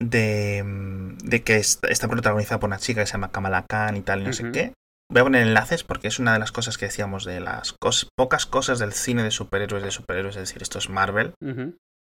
de, 0.00 0.62
mm, 0.64 0.91
de 1.32 1.42
que 1.42 1.56
est- 1.56 1.84
está 1.86 2.06
protagonizada 2.08 2.60
por 2.60 2.68
una 2.68 2.78
chica 2.78 3.00
que 3.00 3.06
se 3.06 3.12
llama 3.14 3.32
Kamala 3.32 3.64
Khan 3.68 3.96
y 3.96 4.02
tal, 4.02 4.20
y 4.20 4.24
no 4.24 4.30
sé 4.32 4.44
qué. 4.52 4.72
Voy 5.10 5.20
a 5.20 5.24
poner 5.24 5.42
enlaces 5.42 5.82
porque 5.84 6.08
es 6.08 6.18
una 6.18 6.32
de 6.32 6.38
las 6.38 6.52
cosas 6.52 6.78
que 6.78 6.86
decíamos 6.86 7.24
de 7.24 7.40
las 7.40 7.74
cos- 7.78 8.06
pocas 8.16 8.46
cosas 8.46 8.78
del 8.78 8.92
cine 8.92 9.22
de 9.22 9.30
superhéroes 9.30 9.82
de 9.82 9.90
superhéroes, 9.90 10.36
es 10.36 10.42
decir, 10.48 10.62
esto 10.62 10.78
es 10.78 10.88
Marvel 10.88 11.34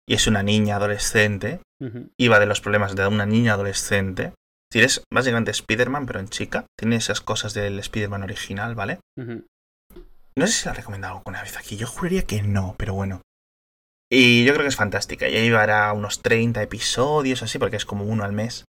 y 0.08 0.14
es 0.16 0.28
una 0.28 0.44
niña 0.44 0.76
adolescente, 0.76 1.60
va 2.28 2.40
de 2.40 2.46
los 2.46 2.62
problemas 2.62 2.96
de 2.96 3.08
una 3.08 3.26
niña 3.26 3.54
adolescente. 3.54 4.34
Es 4.72 4.74
decir, 4.74 4.84
es 4.86 5.04
básicamente 5.12 5.50
Spider-Man, 5.52 6.06
pero 6.06 6.20
en 6.20 6.30
chica. 6.30 6.66
Tiene 6.78 6.98
esas 6.98 7.22
cosas 7.22 7.54
del 7.56 7.80
Spider-Man 7.80 8.22
original, 8.24 8.76
¿vale? 8.76 9.00
No 10.36 10.46
sé 10.48 10.54
si 10.54 10.66
la 10.66 10.74
he 10.74 10.76
recomendado 10.76 11.18
alguna 11.18 11.42
vez 11.42 11.58
aquí. 11.58 11.76
Yo 11.78 11.88
juraría 11.88 12.22
que 12.24 12.42
no, 12.44 12.76
pero 12.78 12.94
bueno. 12.94 13.22
Y 14.12 14.44
yo 14.46 14.54
creo 14.54 14.64
que 14.64 14.70
es 14.70 14.76
fantástica. 14.76 15.28
Ya 15.28 15.40
llevará 15.42 15.92
unos 15.94 16.22
30 16.22 16.62
episodios 16.62 17.42
así, 17.44 17.58
porque 17.60 17.76
es 17.78 17.86
como 17.86 18.04
uno 18.06 18.24
al 18.24 18.32
mes. 18.34 18.66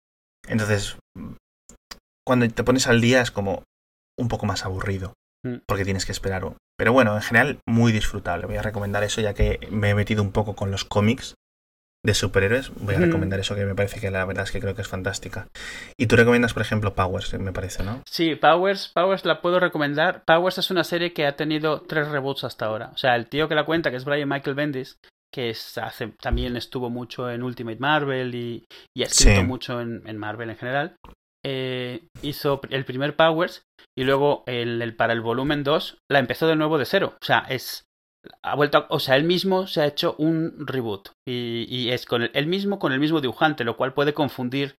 Entonces, 0.48 0.98
cuando 2.26 2.48
te 2.50 2.64
pones 2.64 2.88
al 2.88 3.02
día 3.02 3.22
es 3.22 3.32
como 3.32 3.64
un 4.20 4.28
poco 4.28 4.46
más 4.46 4.66
aburrido. 4.66 5.14
Mm. 5.46 5.58
Porque 5.68 5.86
tienes 5.86 6.06
que 6.06 6.12
esperar. 6.12 6.44
un- 6.46 6.58
Pero 6.78 6.94
bueno, 6.94 7.16
en 7.16 7.22
general, 7.22 7.60
muy 7.68 7.92
disfrutable. 7.92 8.48
Voy 8.48 8.58
a 8.58 8.62
recomendar 8.62 9.04
eso 9.04 9.22
ya 9.22 9.34
que 9.34 9.60
me 9.72 9.90
he 9.92 9.96
metido 9.96 10.22
un 10.24 10.32
poco 10.32 10.56
con 10.56 10.72
los 10.72 10.84
cómics 10.86 11.36
de 12.06 12.14
superhéroes. 12.14 12.72
Voy 12.76 12.96
a 12.96 13.00
Mm. 13.00 13.04
recomendar 13.04 13.40
eso 13.40 13.56
que 13.56 13.66
me 13.66 13.76
parece 13.76 14.00
que 14.00 14.12
la 14.12 14.26
verdad 14.26 14.44
es 14.44 14.52
que 14.52 14.60
creo 14.60 14.76
que 14.76 14.82
es 14.82 14.88
fantástica. 14.88 15.48
Y 15.98 16.08
tú 16.08 16.16
recomiendas, 16.16 16.54
por 16.54 16.62
ejemplo, 16.62 16.94
Powers, 16.96 17.34
me 17.40 17.52
parece, 17.52 17.84
¿no? 17.84 18.02
Sí, 18.10 18.36
Powers, 18.36 18.90
Powers 18.94 19.26
la 19.26 19.42
puedo 19.42 19.60
recomendar. 19.60 20.24
Powers 20.26 20.58
es 20.60 20.70
una 20.72 20.84
serie 20.84 21.14
que 21.14 21.26
ha 21.26 21.36
tenido 21.36 21.82
tres 21.82 22.08
reboots 22.08 22.44
hasta 22.44 22.66
ahora. 22.66 22.92
O 22.94 22.98
sea, 22.98 23.16
el 23.16 23.28
tío 23.28 23.48
que 23.48 23.56
la 23.56 23.66
cuenta, 23.66 23.90
que 23.92 23.98
es 23.98 24.06
Brian 24.06 24.30
Michael 24.30 24.56
Bendis, 24.56 24.98
que 25.34 25.50
es- 25.50 25.78
hace, 25.78 26.08
también 26.22 26.56
estuvo 26.58 26.90
mucho 26.90 27.30
en 27.30 27.44
Ultimate 27.44 27.80
Marvel 27.80 28.34
y, 28.36 28.66
y 28.96 29.04
ha 29.04 29.08
escrito 29.08 29.42
Sí. 29.42 29.48
mucho 29.48 29.82
en, 29.82 30.02
en 30.08 30.18
Marvel 30.18 30.50
en 30.50 30.58
general, 30.58 30.96
eh, 31.46 32.08
hizo 32.22 32.62
el 32.70 32.86
primer 32.86 33.16
Powers 33.16 33.62
y 33.98 34.04
luego 34.04 34.44
el, 34.48 34.82
el- 34.82 34.96
para 34.96 35.14
el 35.14 35.22
volumen 35.22 35.64
2 35.64 35.98
la 36.10 36.20
empezó 36.20 36.48
de 36.48 36.56
nuevo 36.56 36.78
de 36.78 36.86
cero. 36.86 37.16
O 37.22 37.26
sea, 37.26 37.40
es... 37.50 37.84
Ha 38.44 38.56
vuelto, 38.56 38.80
a- 38.80 38.88
o 38.90 39.00
sea, 39.00 39.16
él 39.16 39.24
mismo 39.24 39.68
se 39.68 39.82
ha 39.82 39.86
hecho 39.86 40.16
un 40.18 40.66
reboot 40.68 41.10
y, 41.28 41.66
y 41.70 41.92
es 41.92 42.06
con 42.06 42.24
el, 42.24 42.32
él 42.34 42.48
mismo 42.48 42.80
con 42.80 42.92
el 42.92 43.00
mismo 43.00 43.22
dibujante, 43.22 43.64
lo 43.64 43.78
cual 43.78 43.94
puede 43.94 44.14
confundir 44.14 44.76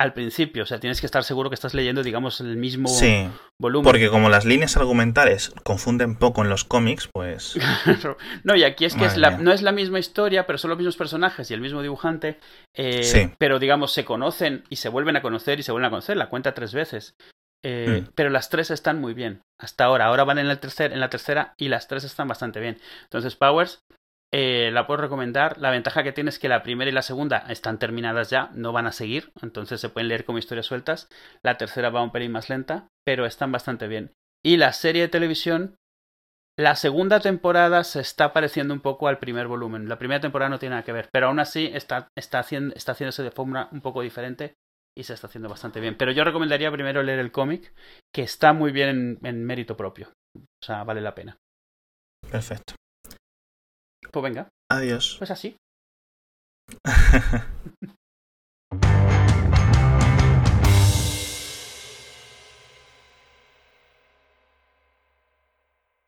al 0.00 0.14
principio. 0.14 0.64
O 0.64 0.66
sea, 0.66 0.80
tienes 0.80 1.00
que 1.00 1.06
estar 1.06 1.22
seguro 1.24 1.48
que 1.50 1.54
estás 1.54 1.74
leyendo, 1.74 2.02
digamos, 2.02 2.40
el 2.40 2.56
mismo 2.56 2.88
Sí, 2.88 3.28
volumen. 3.60 3.84
porque 3.84 4.08
como 4.10 4.28
las 4.28 4.44
líneas 4.44 4.76
argumentales 4.76 5.52
confunden 5.62 6.16
poco 6.16 6.42
en 6.42 6.48
los 6.48 6.64
cómics, 6.64 7.08
pues... 7.12 7.56
no, 8.44 8.56
y 8.56 8.64
aquí 8.64 8.84
es 8.84 8.94
que 8.94 9.04
es 9.04 9.16
la, 9.16 9.38
no 9.38 9.52
es 9.52 9.62
la 9.62 9.72
misma 9.72 9.98
historia, 9.98 10.46
pero 10.46 10.58
son 10.58 10.70
los 10.70 10.78
mismos 10.78 10.96
personajes 10.96 11.50
y 11.50 11.54
el 11.54 11.60
mismo 11.60 11.82
dibujante. 11.82 12.38
eh, 12.76 13.02
Sí. 13.04 13.30
Pero 13.38 13.58
digamos, 13.58 13.92
se 13.92 14.04
conocen 14.04 14.64
y 14.68 14.76
se 14.76 14.88
vuelven 14.88 15.16
a 15.16 15.22
conocer 15.22 15.60
y 15.60 15.62
se 15.62 15.72
vuelven 15.72 15.86
a 15.86 15.90
conocer. 15.90 16.16
La 16.16 16.28
cuenta 16.28 16.54
tres 16.54 16.74
veces. 16.74 17.14
Eh, 17.64 18.02
Mm. 18.02 18.10
Pero 18.16 18.30
las 18.30 18.48
tres 18.48 18.72
están 18.72 19.00
muy 19.00 19.14
bien. 19.14 19.42
Hasta 19.60 19.84
ahora. 19.84 20.06
Ahora 20.06 20.24
van 20.24 20.38
en 20.38 20.58
tercer, 20.58 20.92
en 20.92 20.98
la 20.98 21.10
tercera 21.10 21.54
y 21.56 21.68
las 21.68 21.86
tres 21.86 22.02
están 22.02 22.26
bastante 22.26 22.58
bien. 22.58 22.78
Entonces, 23.04 23.36
Powers. 23.36 23.78
Eh, 24.34 24.70
la 24.72 24.86
puedo 24.86 25.02
recomendar. 25.02 25.58
La 25.58 25.70
ventaja 25.70 26.02
que 26.02 26.12
tiene 26.12 26.30
es 26.30 26.38
que 26.38 26.48
la 26.48 26.62
primera 26.62 26.90
y 26.90 26.94
la 26.94 27.02
segunda 27.02 27.44
están 27.48 27.78
terminadas 27.78 28.30
ya, 28.30 28.50
no 28.54 28.72
van 28.72 28.86
a 28.86 28.92
seguir, 28.92 29.32
entonces 29.42 29.80
se 29.80 29.90
pueden 29.90 30.08
leer 30.08 30.24
como 30.24 30.38
historias 30.38 30.66
sueltas. 30.66 31.08
La 31.42 31.58
tercera 31.58 31.90
va 31.90 32.02
un 32.02 32.12
pelín 32.12 32.32
más 32.32 32.48
lenta, 32.48 32.88
pero 33.04 33.26
están 33.26 33.52
bastante 33.52 33.88
bien. 33.88 34.12
Y 34.42 34.56
la 34.56 34.72
serie 34.72 35.02
de 35.02 35.08
televisión, 35.08 35.76
la 36.58 36.74
segunda 36.76 37.20
temporada 37.20 37.84
se 37.84 38.00
está 38.00 38.32
pareciendo 38.32 38.72
un 38.72 38.80
poco 38.80 39.06
al 39.06 39.18
primer 39.18 39.46
volumen. 39.46 39.88
La 39.88 39.98
primera 39.98 40.20
temporada 40.20 40.48
no 40.48 40.58
tiene 40.58 40.74
nada 40.74 40.84
que 40.84 40.92
ver, 40.92 41.10
pero 41.12 41.28
aún 41.28 41.38
así 41.38 41.70
está, 41.72 42.08
está, 42.16 42.38
haciendo, 42.38 42.74
está 42.74 42.92
haciéndose 42.92 43.22
de 43.22 43.30
forma 43.30 43.68
un 43.70 43.82
poco 43.82 44.00
diferente 44.00 44.54
y 44.96 45.04
se 45.04 45.14
está 45.14 45.26
haciendo 45.26 45.48
bastante 45.48 45.80
bien. 45.80 45.96
Pero 45.96 46.10
yo 46.10 46.24
recomendaría 46.24 46.72
primero 46.72 47.02
leer 47.02 47.18
el 47.18 47.32
cómic, 47.32 47.72
que 48.12 48.22
está 48.22 48.54
muy 48.54 48.72
bien 48.72 48.88
en, 48.88 49.18
en 49.26 49.44
mérito 49.44 49.76
propio. 49.76 50.08
O 50.36 50.64
sea, 50.64 50.84
vale 50.84 51.02
la 51.02 51.14
pena. 51.14 51.36
Perfecto. 52.30 52.74
Pues 54.10 54.22
venga, 54.22 54.48
Adiós. 54.68 55.16
pues 55.18 55.30
así. 55.30 55.56